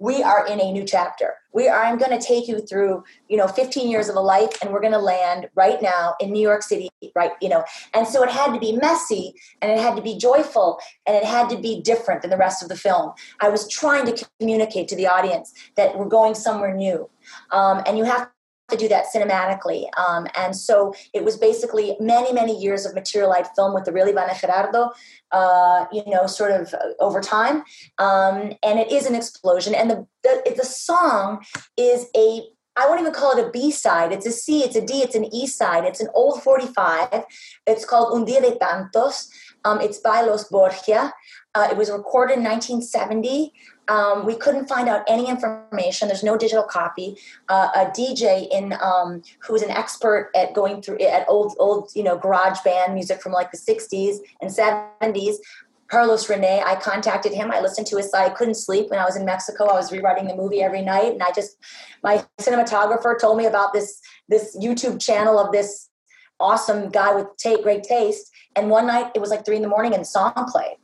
we 0.00 0.22
are 0.22 0.46
in 0.46 0.60
a 0.60 0.72
new 0.72 0.84
chapter. 0.84 1.34
We 1.52 1.68
are 1.68 1.82
i'm 1.82 1.98
going 1.98 2.16
to 2.16 2.24
take 2.24 2.48
you 2.48 2.60
through 2.60 3.02
you 3.28 3.36
know 3.36 3.48
15 3.48 3.90
years 3.90 4.08
of 4.08 4.16
a 4.16 4.20
life 4.20 4.50
and 4.62 4.72
we're 4.72 4.80
going 4.80 4.92
to 4.92 4.98
land 4.98 5.48
right 5.54 5.82
now 5.82 6.14
in 6.20 6.30
new 6.30 6.40
york 6.40 6.62
city 6.62 6.88
right 7.14 7.32
you 7.40 7.48
know. 7.48 7.64
And 7.94 8.06
so 8.06 8.22
it 8.22 8.30
had 8.30 8.52
to 8.52 8.60
be 8.60 8.72
messy 8.72 9.34
and 9.60 9.70
it 9.70 9.78
had 9.78 9.96
to 9.96 10.02
be 10.02 10.16
joyful 10.18 10.78
and 11.06 11.16
it 11.16 11.24
had 11.24 11.48
to 11.50 11.58
be 11.58 11.80
different 11.80 12.22
than 12.22 12.30
the 12.30 12.36
rest 12.36 12.62
of 12.62 12.68
the 12.68 12.76
film. 12.76 13.12
I 13.40 13.48
was 13.48 13.68
trying 13.68 14.06
to 14.06 14.26
communicate 14.38 14.88
to 14.88 14.96
the 14.96 15.06
audience 15.06 15.52
that 15.76 15.98
we're 15.98 16.06
going 16.06 16.34
somewhere 16.34 16.74
new. 16.74 17.08
Um, 17.50 17.82
and 17.86 17.98
you 17.98 18.04
have 18.04 18.28
to 18.70 18.76
do 18.76 18.88
that 18.88 19.06
cinematically. 19.14 19.86
Um, 19.98 20.26
and 20.36 20.56
so 20.56 20.94
it 21.12 21.24
was 21.24 21.36
basically 21.36 21.96
many, 22.00 22.32
many 22.32 22.58
years 22.60 22.86
of 22.86 22.94
material 22.94 23.32
I'd 23.32 23.48
filmed 23.54 23.74
with 23.74 23.84
the 23.84 23.92
real 23.92 24.06
Ivana 24.06 24.38
Gerardo, 24.38 24.90
uh, 25.32 25.86
you 25.92 26.02
know, 26.06 26.26
sort 26.26 26.52
of 26.52 26.74
uh, 26.74 26.78
over 26.98 27.20
time. 27.20 27.62
Um, 27.98 28.52
and 28.62 28.78
it 28.78 28.90
is 28.90 29.06
an 29.06 29.14
explosion. 29.14 29.74
And 29.74 29.90
the, 29.90 30.06
the, 30.22 30.54
the 30.56 30.64
song 30.64 31.44
is 31.76 32.06
a 32.16 32.42
I 32.76 32.88
won't 32.88 33.00
even 33.00 33.12
call 33.12 33.36
it 33.36 33.44
a 33.44 33.50
B 33.50 33.70
side. 33.70 34.12
It's 34.12 34.26
a 34.26 34.30
C, 34.30 34.62
it's 34.62 34.76
a 34.76 34.80
D, 34.80 35.02
it's 35.02 35.16
an 35.16 35.26
E 35.34 35.46
side. 35.46 35.84
It's 35.84 36.00
an 36.00 36.08
old 36.14 36.42
45. 36.42 37.24
It's 37.66 37.84
called 37.84 38.14
Un 38.14 38.24
Día 38.24 38.40
de 38.40 38.56
Tantos. 38.58 39.28
Um, 39.64 39.80
it's 39.80 39.98
by 39.98 40.22
Los 40.22 40.44
Borgia. 40.44 41.12
Uh, 41.54 41.68
it 41.70 41.76
was 41.76 41.90
recorded 41.90 42.38
in 42.38 42.44
1970. 42.44 43.52
Um, 43.88 44.24
we 44.24 44.36
couldn't 44.36 44.68
find 44.68 44.88
out 44.88 45.02
any 45.08 45.28
information. 45.28 46.06
There's 46.06 46.22
no 46.22 46.38
digital 46.38 46.62
copy. 46.62 47.16
Uh, 47.48 47.68
a 47.74 47.86
DJ 47.86 48.48
in 48.52 48.74
um, 48.80 49.22
who 49.40 49.52
was 49.52 49.62
an 49.62 49.70
expert 49.70 50.30
at 50.36 50.54
going 50.54 50.80
through 50.80 51.00
at 51.00 51.28
old 51.28 51.56
old 51.58 51.90
you 51.94 52.04
know 52.04 52.16
garage 52.16 52.60
band 52.64 52.94
music 52.94 53.20
from 53.20 53.32
like 53.32 53.50
the 53.50 53.58
60s 53.58 54.18
and 54.40 54.50
70s. 54.50 55.36
Carlos 55.88 56.30
Rene, 56.30 56.62
I 56.64 56.76
contacted 56.76 57.32
him. 57.32 57.50
I 57.50 57.60
listened 57.60 57.88
to 57.88 57.96
his. 57.96 58.14
I 58.14 58.28
couldn't 58.28 58.54
sleep 58.54 58.90
when 58.90 59.00
I 59.00 59.04
was 59.04 59.16
in 59.16 59.24
Mexico. 59.24 59.64
I 59.66 59.74
was 59.74 59.90
rewriting 59.90 60.28
the 60.28 60.36
movie 60.36 60.62
every 60.62 60.82
night, 60.82 61.12
and 61.12 61.22
I 61.22 61.32
just 61.32 61.56
my 62.04 62.24
cinematographer 62.40 63.18
told 63.18 63.38
me 63.38 63.46
about 63.46 63.72
this 63.72 64.00
this 64.28 64.56
YouTube 64.56 65.00
channel 65.00 65.36
of 65.36 65.50
this 65.50 65.88
awesome 66.38 66.90
guy 66.90 67.12
with 67.12 67.26
great 67.64 67.82
taste. 67.82 68.30
And 68.54 68.70
one 68.70 68.86
night 68.86 69.10
it 69.16 69.20
was 69.20 69.30
like 69.30 69.44
three 69.44 69.56
in 69.56 69.62
the 69.62 69.68
morning, 69.68 69.94
and 69.94 70.06
song 70.06 70.32
played. 70.48 70.76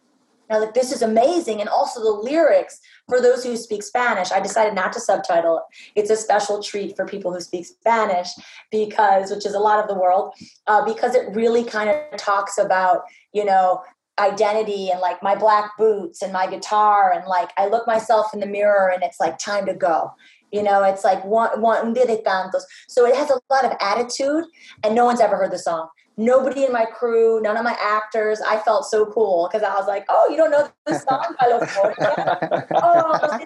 I 0.51 0.55
was 0.55 0.65
like, 0.65 0.75
this 0.75 0.93
is 0.93 1.03
amazing. 1.03 1.61
And 1.61 1.69
also 1.69 2.01
the 2.01 2.11
lyrics 2.11 2.81
for 3.09 3.21
those 3.21 3.45
who 3.45 3.57
speak 3.57 3.83
Spanish, 3.83 4.31
I 4.31 4.41
decided 4.41 4.75
not 4.75 4.93
to 4.93 5.01
subtitle 5.01 5.59
it. 5.59 5.65
It's 6.01 6.11
a 6.11 6.17
special 6.17 6.63
treat 6.63 6.97
for 6.97 7.07
people 7.07 7.33
who 7.33 7.41
speak 7.41 7.67
Spanish 7.67 8.29
because, 8.71 9.31
which 9.31 9.47
is 9.47 9.55
a 9.55 9.61
lot 9.61 9.81
of 9.81 9.89
the 9.89 9.95
world, 9.95 10.35
uh, 10.67 10.85
because 10.85 11.15
it 11.15 11.35
really 11.35 11.65
kind 11.65 11.91
of 11.91 12.17
talks 12.17 12.59
about, 12.59 13.03
you 13.33 13.45
know, 13.45 13.83
identity 14.19 14.91
and 14.91 15.01
like 15.01 15.23
my 15.23 15.35
black 15.35 15.77
boots 15.77 16.23
and 16.23 16.33
my 16.33 16.47
guitar 16.47 17.13
and 17.13 17.27
like 17.27 17.51
I 17.59 17.67
look 17.67 17.87
myself 17.87 18.33
in 18.33 18.41
the 18.41 18.47
mirror 18.47 18.91
and 18.91 19.03
it's 19.03 19.21
like 19.21 19.39
time 19.39 19.67
to 19.67 19.75
go. 19.75 20.13
You 20.53 20.63
know, 20.63 20.85
it's 20.85 21.05
like 21.05 21.23
one 21.25 21.61
one 21.61 21.93
de 21.93 22.07
tantos. 22.07 22.63
So 22.89 23.05
it 23.05 23.17
has 23.17 23.31
a 23.31 23.41
lot 23.51 23.65
of 23.65 23.73
attitude, 23.81 24.45
and 24.85 24.95
no 24.95 25.05
one's 25.05 25.21
ever 25.21 25.37
heard 25.37 25.51
the 25.51 25.59
song 25.59 25.89
nobody 26.17 26.65
in 26.65 26.73
my 26.73 26.87
crew, 26.87 27.41
none 27.43 27.57
of 27.57 27.65
my 27.65 27.77
actors. 27.81 28.41
I 28.41 28.59
felt 28.59 28.87
so 28.87 29.07
cool 29.07 29.49
because 29.51 29.63
I 29.63 29.75
was 29.75 29.87
like, 29.87 30.07
oh, 30.09 30.29
you 30.31 30.37
don't 30.37 30.51
know 30.51 30.69
this 30.87 31.03
song? 31.09 31.35
oh, 31.43 31.61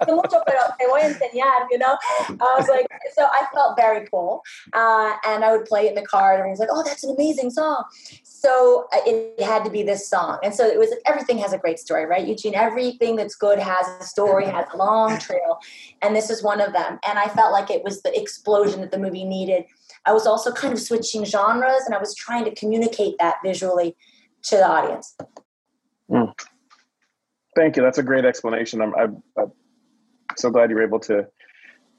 mucho, 0.09 0.43
pero 0.47 0.61
te 0.79 0.87
voy 0.87 1.01
a 1.01 1.09
enseñar, 1.09 1.67
you 1.71 1.79
know? 1.79 1.97
I 2.29 2.55
was 2.57 2.69
like, 2.69 2.87
so 3.15 3.25
I 3.25 3.47
felt 3.53 3.77
very 3.77 4.07
cool. 4.09 4.43
Uh, 4.73 5.15
and 5.27 5.45
I 5.45 5.57
would 5.57 5.67
play 5.67 5.87
it 5.87 5.91
in 5.91 5.95
the 5.97 6.07
car 6.07 6.33
and 6.33 6.41
everyone's 6.41 6.61
like, 6.61 6.69
oh, 6.71 6.83
that's 6.85 7.03
an 7.03 7.15
amazing 7.15 7.51
song. 7.51 7.85
So 8.23 8.87
uh, 8.93 9.01
it 9.05 9.43
had 9.43 9.65
to 9.65 9.71
be 9.71 9.83
this 9.83 10.09
song. 10.09 10.39
And 10.43 10.55
so 10.55 10.67
it 10.67 10.79
was 10.79 10.91
like, 10.91 11.01
everything 11.07 11.39
has 11.39 11.53
a 11.53 11.59
great 11.59 11.79
story, 11.79 12.07
right, 12.07 12.27
Eugene? 12.27 12.55
Everything 12.55 13.17
that's 13.17 13.35
good 13.35 13.59
has 13.59 13.87
a 14.01 14.05
story, 14.05 14.47
has 14.47 14.67
a 14.73 14.77
long 14.77 15.19
trail. 15.19 15.59
And 16.03 16.15
this 16.15 16.31
is 16.31 16.43
one 16.43 16.61
of 16.61 16.73
them. 16.73 16.99
And 17.07 17.19
I 17.19 17.27
felt 17.29 17.53
like 17.53 17.71
it 17.71 17.83
was 17.83 18.03
the 18.03 18.19
explosion 18.19 18.81
that 18.81 18.93
the 18.93 18.99
movie 18.99 19.25
needed 19.25 19.65
I 20.07 20.13
was 20.13 20.27
also 20.27 20.53
kind 20.53 20.73
of 20.73 20.81
switching 20.81 21.25
genres 21.25 21.85
and 21.87 21.95
I 21.95 21.99
was 21.99 22.15
trying 22.15 22.45
to 22.45 22.55
communicate 22.55 23.17
that 23.19 23.37
visually 23.45 23.97
to 24.45 24.57
the 24.57 24.67
audience. 24.67 25.17
Mm. 26.11 26.33
Thank 27.55 27.77
you. 27.77 27.83
That's 27.83 27.99
a 27.99 28.03
great 28.03 28.25
explanation. 28.25 28.81
I'm, 28.81 28.95
I'm, 28.95 29.23
I'm, 29.39 29.53
so 30.37 30.51
glad 30.51 30.71
you 30.71 30.77
were 30.77 30.83
able 30.83 31.01
to 31.01 31.27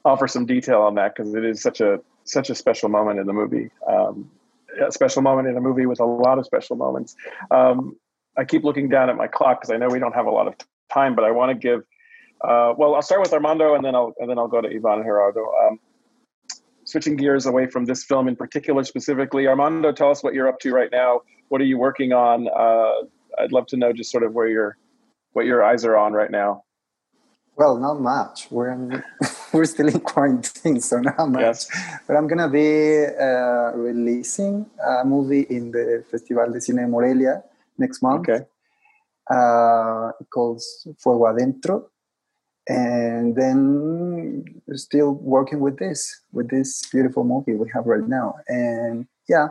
offer 0.04 0.26
some 0.26 0.46
detail 0.46 0.80
on 0.80 0.94
that 0.96 1.14
because 1.14 1.34
it 1.34 1.44
is 1.44 1.62
such 1.62 1.80
a 1.80 2.00
such 2.24 2.50
a 2.50 2.54
special 2.54 2.88
moment 2.88 3.18
in 3.20 3.26
the 3.26 3.32
movie. 3.32 3.70
Um, 3.86 4.30
a 4.80 4.90
special 4.90 5.22
moment 5.22 5.48
in 5.48 5.56
a 5.56 5.60
movie 5.60 5.86
with 5.86 6.00
a 6.00 6.04
lot 6.04 6.38
of 6.38 6.46
special 6.46 6.76
moments. 6.76 7.14
Um, 7.50 7.96
I 8.38 8.44
keep 8.44 8.64
looking 8.64 8.88
down 8.88 9.10
at 9.10 9.16
my 9.16 9.26
clock 9.26 9.60
because 9.60 9.70
I 9.70 9.76
know 9.76 9.88
we 9.88 9.98
don't 9.98 10.14
have 10.14 10.26
a 10.26 10.30
lot 10.30 10.46
of 10.46 10.54
time, 10.90 11.14
but 11.14 11.24
I 11.24 11.30
want 11.30 11.50
to 11.50 11.54
give. 11.54 11.80
Uh, 12.42 12.74
well, 12.76 12.94
I'll 12.94 13.02
start 13.02 13.20
with 13.20 13.32
Armando, 13.32 13.74
and 13.74 13.84
then 13.84 13.94
I'll 13.94 14.14
and 14.18 14.30
then 14.30 14.38
I'll 14.38 14.48
go 14.48 14.60
to 14.60 14.68
Ivan 14.68 15.02
Gerardo. 15.04 15.44
Um, 15.66 15.78
switching 16.92 17.16
gears 17.16 17.46
away 17.46 17.66
from 17.66 17.86
this 17.86 18.04
film 18.04 18.28
in 18.28 18.36
particular 18.36 18.84
specifically, 18.84 19.48
Armando, 19.48 19.90
tell 19.92 20.10
us 20.10 20.22
what 20.22 20.34
you're 20.34 20.48
up 20.48 20.60
to 20.60 20.72
right 20.72 20.92
now. 20.92 21.22
What 21.48 21.60
are 21.60 21.64
you 21.64 21.78
working 21.78 22.12
on? 22.12 22.48
Uh, 22.48 23.06
I'd 23.42 23.52
love 23.52 23.66
to 23.68 23.76
know 23.76 23.92
just 23.92 24.10
sort 24.10 24.22
of 24.22 24.34
where 24.34 24.48
your 24.48 24.76
what 25.32 25.46
your 25.46 25.64
eyes 25.64 25.84
are 25.84 25.96
on 25.96 26.12
right 26.12 26.30
now. 26.30 26.64
Well, 27.56 27.76
not 27.78 28.00
much. 28.00 28.48
We're 28.50 28.70
in, 28.70 29.02
we're 29.52 29.64
still 29.64 29.88
in 29.88 30.00
quarantine, 30.00 30.80
so 30.80 31.00
not 31.00 31.30
much. 31.30 31.40
Yes. 31.40 31.68
But 32.06 32.16
I'm 32.16 32.26
gonna 32.28 32.48
be 32.48 33.04
uh, 33.06 33.72
releasing 33.74 34.66
a 34.86 35.04
movie 35.04 35.46
in 35.48 35.70
the 35.70 36.04
Festival 36.10 36.52
de 36.52 36.58
Cine 36.58 36.88
Morelia 36.88 37.42
next 37.78 38.02
month. 38.02 38.28
Okay. 38.28 38.44
Uh, 39.30 40.12
called 40.30 40.60
Fuego 40.98 41.24
Adentro 41.30 41.91
and 42.68 43.34
then 43.34 44.44
still 44.74 45.12
working 45.14 45.60
with 45.60 45.78
this 45.78 46.20
with 46.32 46.48
this 46.50 46.86
beautiful 46.90 47.24
movie 47.24 47.54
we 47.54 47.68
have 47.74 47.86
right 47.86 48.06
now. 48.08 48.34
And 48.48 49.06
yeah 49.28 49.48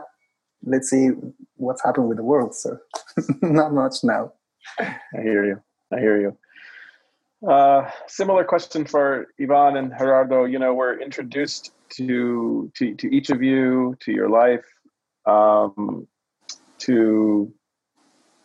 let's 0.64 0.90
see 0.90 1.10
what's 1.56 1.82
happened 1.82 2.08
with 2.08 2.16
the 2.16 2.24
world 2.24 2.54
so 2.54 2.78
not 3.42 3.72
much 3.72 4.04
now. 4.04 4.32
I 4.78 4.96
hear 5.22 5.44
you. 5.44 5.60
I 5.92 5.98
hear 5.98 6.20
you. 6.20 6.36
Uh, 7.48 7.90
similar 8.06 8.44
question 8.44 8.84
for 8.84 9.26
Ivan 9.40 9.76
and 9.76 9.92
Gerardo. 9.98 10.44
You 10.44 10.58
know, 10.58 10.72
we're 10.72 11.00
introduced 11.00 11.72
to 11.96 12.70
to, 12.76 12.94
to 12.94 13.14
each 13.14 13.30
of 13.30 13.42
you, 13.42 13.96
to 14.00 14.12
your 14.12 14.28
life, 14.28 14.64
um, 15.26 16.06
to 16.78 17.52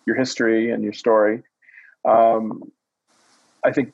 your 0.05 0.15
history 0.15 0.71
and 0.71 0.83
your 0.83 0.93
story. 0.93 1.43
Um, 2.05 2.71
I 3.63 3.71
think 3.71 3.93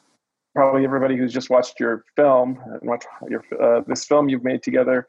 probably 0.53 0.83
everybody 0.83 1.17
who's 1.17 1.33
just 1.33 1.49
watched 1.49 1.79
your 1.79 2.05
film 2.15 2.59
and 2.65 2.79
watched 2.83 3.07
your 3.29 3.43
uh, 3.61 3.81
this 3.87 4.05
film 4.05 4.29
you've 4.29 4.43
made 4.43 4.61
together 4.63 5.07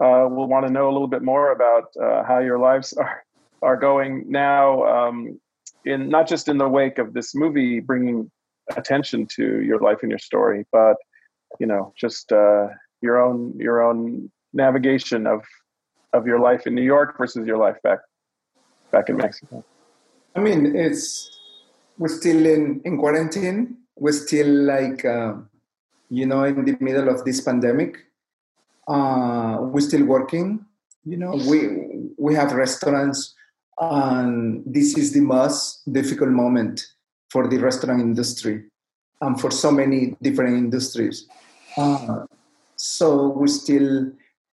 uh, 0.00 0.26
will 0.30 0.46
want 0.46 0.66
to 0.66 0.72
know 0.72 0.88
a 0.88 0.92
little 0.92 1.08
bit 1.08 1.22
more 1.22 1.52
about 1.52 1.84
uh, 2.02 2.24
how 2.24 2.38
your 2.38 2.58
lives 2.58 2.92
are 3.04 3.24
are 3.62 3.76
going 3.76 4.24
now. 4.28 4.84
Um, 4.84 5.40
in 5.84 6.08
not 6.08 6.26
just 6.26 6.48
in 6.48 6.56
the 6.56 6.68
wake 6.68 6.98
of 6.98 7.12
this 7.12 7.34
movie 7.34 7.78
bringing 7.78 8.30
attention 8.74 9.26
to 9.36 9.60
your 9.60 9.78
life 9.80 9.98
and 10.02 10.10
your 10.10 10.18
story, 10.18 10.64
but 10.72 10.96
you 11.60 11.66
know 11.66 11.92
just 11.96 12.32
uh, 12.32 12.68
your 13.00 13.22
own 13.22 13.54
your 13.58 13.82
own 13.82 14.30
navigation 14.52 15.26
of 15.26 15.42
of 16.12 16.26
your 16.26 16.38
life 16.38 16.66
in 16.66 16.74
New 16.74 16.82
York 16.82 17.18
versus 17.18 17.46
your 17.46 17.58
life 17.58 17.76
back 17.82 17.98
back 18.90 19.08
in 19.08 19.16
Mexico. 19.16 19.64
I 20.34 20.40
mean, 20.40 20.74
it's 20.74 21.38
we're 21.98 22.08
still 22.08 22.46
in 22.46 22.80
in 22.84 22.98
quarantine 22.98 23.83
we're 23.96 24.12
still 24.12 24.48
like 24.48 25.04
uh, 25.04 25.34
you 26.10 26.26
know 26.26 26.44
in 26.44 26.64
the 26.64 26.76
middle 26.80 27.08
of 27.08 27.24
this 27.24 27.40
pandemic. 27.40 27.98
Uh, 28.86 29.58
we're 29.60 29.80
still 29.80 30.04
working. 30.04 30.64
You 31.04 31.16
know 31.16 31.32
we 31.48 32.10
we 32.18 32.34
have 32.34 32.52
restaurants 32.52 33.34
and 33.80 34.62
this 34.66 34.96
is 34.96 35.12
the 35.12 35.20
most 35.20 35.92
difficult 35.92 36.30
moment 36.30 36.86
for 37.30 37.48
the 37.48 37.58
restaurant 37.58 38.00
industry 38.00 38.64
and 39.20 39.40
for 39.40 39.50
so 39.50 39.70
many 39.70 40.16
different 40.22 40.56
industries. 40.56 41.26
Uh, 41.76 42.24
so 42.76 43.28
we're 43.28 43.46
still 43.46 44.12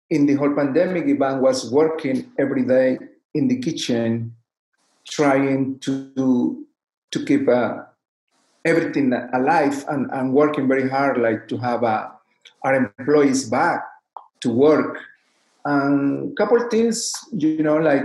in 0.09 0.27
the 0.27 0.35
whole 0.35 0.55
pandemic. 0.55 1.05
Ivan 1.05 1.41
was 1.41 1.71
working 1.71 2.31
every 2.39 2.65
day 2.65 2.99
in 3.35 3.49
the 3.49 3.59
kitchen 3.59 4.35
trying 5.09 5.79
to 5.81 6.67
to 7.11 7.25
keep 7.25 7.49
a 7.49 7.90
everything 8.65 9.13
alive 9.33 9.85
and, 9.89 10.11
and 10.13 10.33
working 10.33 10.69
very 10.69 10.89
hard 10.89 11.21
like 11.21 11.49
to 11.49 11.57
have 11.57 11.83
uh, 11.85 12.09
our 12.63 12.75
employees 12.75 13.49
back 13.49 13.85
to 14.41 14.51
work. 14.51 14.99
And 15.65 16.33
a 16.33 16.35
couple 16.35 16.69
things 16.69 17.13
you 17.33 17.63
know 17.63 17.77
like 17.77 18.05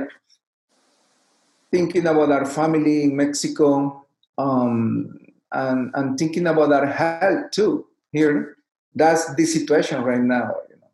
thinking 1.72 2.06
about 2.08 2.32
our 2.32 2.46
family 2.46 3.04
in 3.04 3.16
mexico 3.16 4.06
um, 4.38 5.18
and, 5.52 5.92
and 5.94 6.18
thinking 6.18 6.48
about 6.48 6.72
our 6.72 6.86
health 6.86 7.52
too 7.52 7.86
here. 8.12 8.58
That's 8.94 9.34
the 9.36 9.46
situation 9.46 10.04
right 10.04 10.22
now 10.22 10.52
you 10.70 10.76
know. 10.76 10.90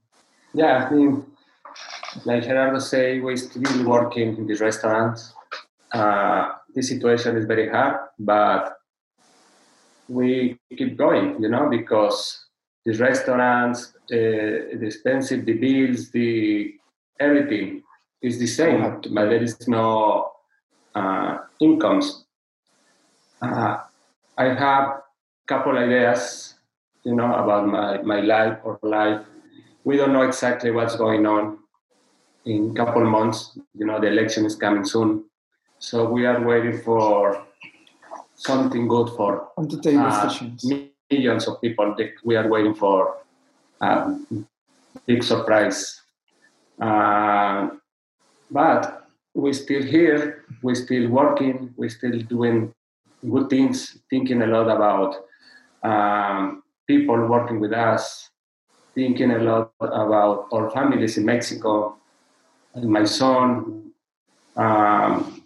Yeah 0.54 0.88
i 0.88 0.94
mean 0.94 1.26
like 2.26 2.44
gerardo 2.44 2.80
say 2.80 3.20
we're 3.20 3.38
still 3.38 3.86
working 3.86 4.38
in 4.38 4.48
the 4.48 4.56
restaurant. 4.56 5.20
Uh, 5.92 6.54
the 6.74 6.82
situation 6.82 7.36
is 7.36 7.46
very 7.46 7.70
hard 7.70 7.98
but 8.18 8.81
we 10.12 10.58
keep 10.78 10.98
going, 10.98 11.42
you 11.42 11.50
know, 11.50 11.70
because 11.70 12.46
the 12.86 12.94
restaurants, 12.94 13.94
uh, 14.12 14.76
the 14.80 14.86
expensive, 14.86 15.46
the 15.46 15.54
bills, 15.54 16.10
the 16.12 16.74
everything 17.20 17.84
is 18.22 18.40
the 18.40 18.48
same, 18.48 18.82
but 18.82 19.30
there 19.30 19.44
is 19.44 19.68
no 19.68 20.32
uh, 20.96 21.38
incomes. 21.60 22.26
Uh, 23.42 23.78
I 24.38 24.46
have 24.46 24.88
a 24.90 25.02
couple 25.48 25.78
ideas, 25.78 26.56
you 27.04 27.16
know, 27.16 27.34
about 27.34 27.68
my, 27.68 28.02
my 28.02 28.22
life 28.22 28.58
or 28.64 28.80
life 28.84 29.22
we 29.84 29.98
don't 29.98 30.14
know 30.14 30.22
exactly 30.22 30.72
what's 30.72 30.96
going 30.96 31.26
on 31.26 31.58
in 32.46 32.72
a 32.72 32.74
couple 32.74 33.04
months. 33.06 33.58
You 33.74 33.86
know, 33.86 34.00
the 34.00 34.08
election 34.08 34.46
is 34.46 34.56
coming 34.56 34.86
soon. 34.86 35.26
So 35.80 36.10
we 36.10 36.26
are 36.26 36.46
waiting 36.46 36.80
for 36.82 37.46
something 38.42 38.88
good 38.88 39.10
for 39.10 39.50
uh, 39.58 39.64
millions 41.10 41.48
of 41.48 41.62
people. 41.62 41.94
that 41.98 42.12
We 42.24 42.36
are 42.36 42.48
waiting 42.48 42.74
for 42.74 43.18
a 43.82 43.86
um, 43.86 44.48
big 45.06 45.24
surprise. 45.24 46.02
Uh, 46.80 47.70
but 48.50 49.08
we're 49.34 49.54
still 49.54 49.84
here, 49.84 50.46
we're 50.62 50.76
still 50.76 51.08
working, 51.10 51.74
we're 51.78 51.90
still 51.90 52.20
doing 52.22 52.74
good 53.30 53.50
things, 53.50 54.00
thinking 54.10 54.42
a 54.42 54.48
lot 54.48 54.68
about 54.70 55.16
um, 55.84 56.64
people 56.88 57.28
working 57.28 57.60
with 57.60 57.74
us, 57.74 58.30
thinking 58.96 59.32
a 59.32 59.40
lot 59.40 59.72
about 59.80 60.48
our 60.52 60.70
families 60.72 61.18
in 61.18 61.26
Mexico, 61.26 61.96
and 62.74 62.90
my 62.90 63.06
son. 63.06 63.92
Um, 64.56 65.41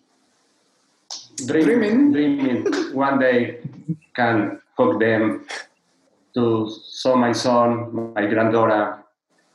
dreaming, 1.48 2.12
dreaming. 2.12 2.66
One 2.94 3.20
day 3.20 3.60
can 4.16 4.62
hook 4.78 5.00
them 5.00 5.46
to 6.34 6.70
show 7.02 7.16
my 7.16 7.32
son, 7.32 8.14
my 8.14 8.26
granddaughter, 8.26 9.04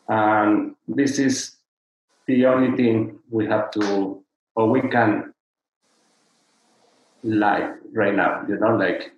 and 0.08 0.74
this 0.88 1.18
is 1.18 1.56
the 2.26 2.46
only 2.46 2.76
thing 2.76 3.18
we 3.30 3.46
have 3.46 3.70
to, 3.72 4.22
or 4.54 4.70
we 4.70 4.80
can 4.82 5.32
like 7.22 7.70
right 7.92 8.14
now, 8.14 8.44
you 8.48 8.56
know, 8.58 8.76
like 8.76 9.12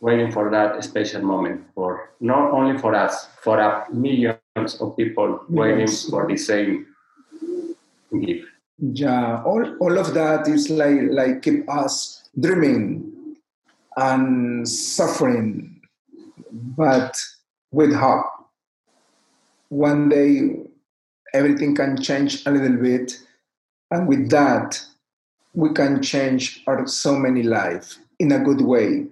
waiting 0.00 0.30
for 0.32 0.50
that 0.50 0.82
special 0.84 1.22
moment 1.22 1.64
for 1.74 2.10
not 2.20 2.50
only 2.52 2.78
for 2.78 2.94
us, 2.94 3.28
for 3.42 3.58
a 3.58 3.86
millions 3.92 4.80
of 4.80 4.96
people 4.96 5.40
waiting 5.48 5.88
for 5.88 6.26
the 6.26 6.36
same 6.36 6.86
gift. 8.20 8.51
Yeah, 8.84 9.44
all, 9.44 9.76
all 9.78 9.96
of 9.96 10.12
that 10.14 10.48
is 10.48 10.68
like 10.68 11.02
like 11.12 11.42
keep 11.42 11.70
us 11.70 12.28
dreaming 12.40 13.36
and 13.96 14.68
suffering, 14.68 15.80
but 16.50 17.16
with 17.70 17.94
hope. 17.94 18.26
One 19.68 20.08
day 20.08 20.66
everything 21.32 21.76
can 21.76 22.02
change 22.02 22.44
a 22.44 22.50
little 22.50 22.76
bit, 22.76 23.20
and 23.92 24.08
with 24.08 24.30
that, 24.30 24.84
we 25.54 25.72
can 25.74 26.02
change 26.02 26.64
our 26.66 26.84
so 26.88 27.14
many 27.14 27.44
lives 27.44 28.00
in 28.18 28.32
a 28.32 28.40
good 28.40 28.62
way. 28.62 29.06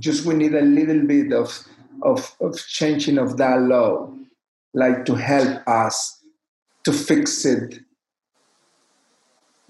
Just 0.00 0.26
we 0.26 0.34
need 0.34 0.56
a 0.56 0.62
little 0.62 1.06
bit 1.06 1.32
of 1.32 1.56
of, 2.02 2.34
of 2.40 2.58
changing 2.66 3.18
of 3.18 3.36
that 3.36 3.60
law, 3.60 4.12
like 4.74 5.04
to 5.04 5.14
help 5.14 5.68
us 5.68 6.18
to 6.82 6.92
fix 6.92 7.44
it 7.44 7.78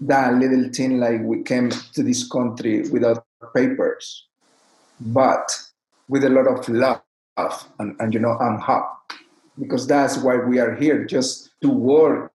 that 0.06 0.34
little 0.34 0.68
thing 0.70 0.98
like 0.98 1.20
we 1.22 1.42
came 1.42 1.70
to 1.70 2.02
this 2.02 2.28
country 2.28 2.88
without 2.90 3.24
papers, 3.54 4.26
but 5.00 5.50
with 6.08 6.24
a 6.24 6.28
lot 6.28 6.46
of 6.46 6.68
love 6.68 7.02
and, 7.78 7.96
and 8.00 8.14
you 8.14 8.20
know 8.20 8.36
and 8.40 8.60
hope, 8.60 8.84
because 9.58 9.86
that's 9.86 10.18
why 10.18 10.36
we 10.36 10.58
are 10.58 10.74
here, 10.74 11.04
just 11.04 11.50
to 11.62 11.68
work 11.68 12.32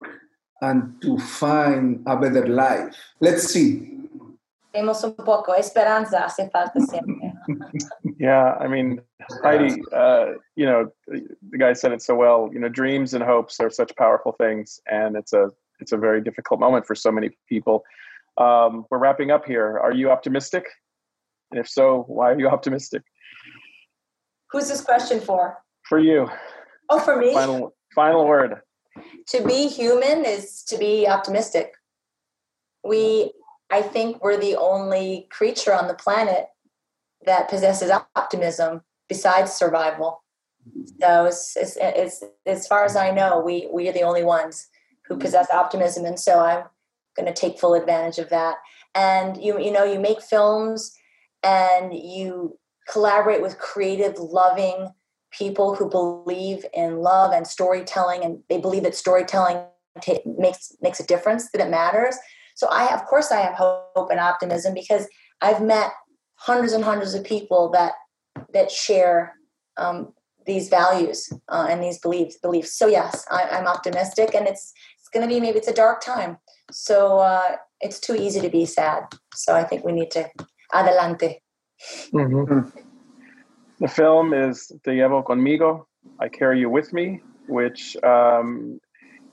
and 0.62 1.01
to 1.01 1.17
find 1.17 2.04
a 2.06 2.15
better 2.15 2.47
life. 2.47 2.95
Let's 3.19 3.43
see. 3.51 3.91
Tenemos 4.73 5.04
un 5.06 5.13
poco 5.13 5.54
esperanza, 5.54 6.19
hace 6.19 6.49
falta 6.51 6.82
siempre. 6.82 7.34
yeah, 8.19 8.56
I 8.60 8.67
mean, 8.67 9.01
Heidi, 9.41 9.82
uh, 9.93 10.34
you 10.58 10.65
know, 10.65 10.91
the 11.08 11.58
guy 11.58 11.71
said 11.71 11.93
it 11.93 12.01
so 12.01 12.13
well. 12.13 12.49
You 12.51 12.60
know, 12.60 12.67
dreams 12.67 13.13
and 13.13 13.23
hopes 13.23 13.60
are 13.62 13.69
such 13.69 13.95
powerful 13.95 14.34
things, 14.34 14.82
and 14.86 15.15
it's 15.15 15.32
a 15.32 15.51
it's 15.80 15.92
a 15.92 15.98
very 15.98 16.22
difficult 16.22 16.60
moment 16.60 16.86
for 16.86 16.96
so 16.96 17.12
many 17.12 17.30
people. 17.48 17.84
Um, 18.38 18.86
we're 18.90 18.98
wrapping 18.98 19.32
up 19.32 19.46
here. 19.46 19.80
Are 19.80 19.94
you 19.94 20.12
optimistic? 20.12 20.66
And 21.52 21.60
if 21.60 21.70
so, 21.70 22.04
why 22.08 22.32
are 22.32 22.40
you 22.40 22.50
optimistic? 22.56 23.04
Who's 24.52 24.68
this 24.68 24.82
question 24.82 25.20
for? 25.20 25.58
For 25.88 26.00
you. 26.00 26.30
Oh, 26.90 27.00
for 27.00 27.18
me. 27.18 27.34
Final 27.34 27.76
final 27.94 28.28
word. 28.28 28.62
To 29.30 29.46
be 29.46 29.68
human 29.68 30.24
is 30.26 30.64
to 30.64 30.78
be 30.78 31.08
optimistic. 31.08 31.74
We, 32.84 33.34
I 33.72 33.82
think, 33.82 34.24
we're 34.24 34.38
the 34.38 34.56
only 34.56 35.28
creature 35.32 35.74
on 35.74 35.88
the 35.88 35.94
planet 35.94 36.48
that 37.26 37.50
possesses 37.50 37.92
optimism 38.16 38.82
besides 39.10 39.52
survival. 39.52 40.24
So, 41.02 41.26
it's, 41.26 41.58
it's, 41.58 41.78
it's, 41.82 42.24
as 42.46 42.68
far 42.68 42.86
as 42.86 42.96
I 42.96 43.12
know, 43.12 43.40
we 43.40 43.68
we 43.72 43.90
are 43.90 43.94
the 43.94 44.04
only 44.04 44.24
ones 44.24 44.68
who 45.08 45.18
possess 45.18 45.48
optimism 45.52 46.06
and 46.06 46.20
so 46.20 46.39
i'm 46.39 46.63
going 47.15 47.26
to 47.26 47.34
take 47.34 47.60
full 47.60 47.74
advantage 47.74 48.20
of 48.20 48.30
that. 48.30 48.58
And 48.94 49.41
you 49.41 49.60
you 49.60 49.72
know 49.72 49.84
you 49.84 50.00
make 50.00 50.22
films 50.22 50.94
and 51.44 51.94
you 51.94 52.58
collaborate 52.89 53.41
with 53.41 53.58
creative 53.58 54.18
loving 54.18 54.89
people 55.32 55.76
who 55.76 55.89
believe 55.89 56.65
in 56.74 57.00
love 57.00 57.34
and 57.34 57.46
storytelling 57.46 58.24
and 58.24 58.39
they 58.50 58.60
believe 58.60 58.84
that 58.84 58.96
storytelling 58.96 59.63
t- 60.02 60.22
makes 60.38 60.74
makes 60.82 61.00
a 61.00 61.08
difference 61.08 61.52
that 61.52 61.65
it 61.65 61.70
matters. 61.70 62.15
So 62.56 62.68
i 62.72 62.94
of 62.94 63.06
course 63.06 63.32
i 63.32 63.41
have 63.41 63.56
hope 63.56 64.10
and 64.12 64.20
optimism 64.20 64.74
because 64.74 65.08
i've 65.41 65.62
met 65.62 65.91
hundreds 66.36 66.74
and 66.74 66.84
hundreds 66.84 67.13
of 67.13 67.24
people 67.24 67.70
that 67.72 67.94
that 68.54 68.72
share 68.72 69.34
um, 69.78 70.13
these 70.46 70.70
values 70.70 71.30
uh, 71.50 71.68
and 71.70 71.84
these 71.84 72.00
beliefs 72.00 72.38
beliefs. 72.38 72.78
So 72.78 72.88
yes 72.88 73.26
I, 73.30 73.44
i'm 73.52 73.68
optimistic 73.68 74.34
and 74.34 74.48
it's 74.48 74.74
going 75.15 75.28
to 75.28 75.34
be 75.34 75.39
maybe 75.39 75.58
it's 75.58 75.67
a 75.67 75.73
dark 75.73 76.01
time. 76.01 76.38
So 76.71 77.19
uh, 77.19 77.56
it's 77.80 77.99
too 77.99 78.15
easy 78.15 78.41
to 78.41 78.49
be 78.49 78.65
sad. 78.65 79.04
So 79.34 79.56
I 79.56 79.63
think 79.63 79.86
we 79.86 79.93
need 79.93 80.12
to 80.12 80.30
adelante. 80.73 81.41
Mm-hmm. 82.13 82.69
The 83.80 83.88
film 83.88 84.34
is 84.34 84.71
Te 84.84 84.91
Llevo 84.91 85.23
Conmigo, 85.23 85.86
I 86.19 86.28
Carry 86.30 86.60
You 86.60 86.69
With 86.69 86.93
Me, 86.93 87.21
which 87.47 87.97
um, 88.04 88.80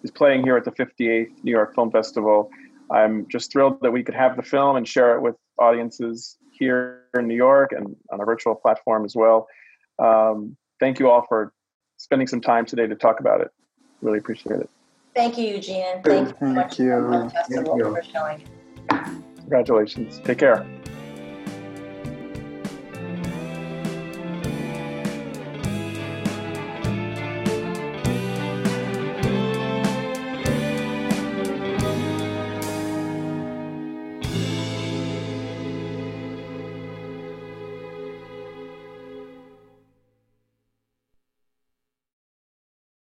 is 0.02 0.10
playing 0.10 0.42
here 0.44 0.56
at 0.56 0.64
the 0.64 0.72
58th 0.72 1.30
New 1.42 1.50
York 1.50 1.74
Film 1.74 1.90
Festival. 1.90 2.50
I'm 2.90 3.26
just 3.28 3.52
thrilled 3.52 3.80
that 3.82 3.92
we 3.92 4.02
could 4.02 4.14
have 4.14 4.36
the 4.36 4.42
film 4.42 4.76
and 4.76 4.86
share 4.86 5.16
it 5.16 5.22
with 5.22 5.36
audiences 5.58 6.38
here 6.52 7.04
in 7.14 7.26
New 7.26 7.36
York 7.36 7.72
and 7.72 7.96
on 8.12 8.20
a 8.20 8.24
virtual 8.24 8.54
platform 8.54 9.04
as 9.04 9.14
well. 9.16 9.48
Um, 9.98 10.56
thank 10.80 10.98
you 10.98 11.10
all 11.10 11.24
for 11.28 11.52
spending 11.96 12.26
some 12.26 12.40
time 12.40 12.66
today 12.66 12.86
to 12.86 12.96
talk 12.96 13.20
about 13.20 13.40
it. 13.40 13.50
Really 14.00 14.18
appreciate 14.18 14.60
it. 14.60 14.70
Thank 15.14 15.36
you, 15.36 15.56
Eugene. 15.56 16.02
Thank, 16.02 16.38
thank 16.38 16.78
you 16.78 16.88
so 16.88 17.62
much 17.62 17.78
you. 17.78 17.84
for 17.84 18.02
showing. 18.02 18.42
Congratulations. 19.36 20.20
Take 20.24 20.38
care. 20.38 20.66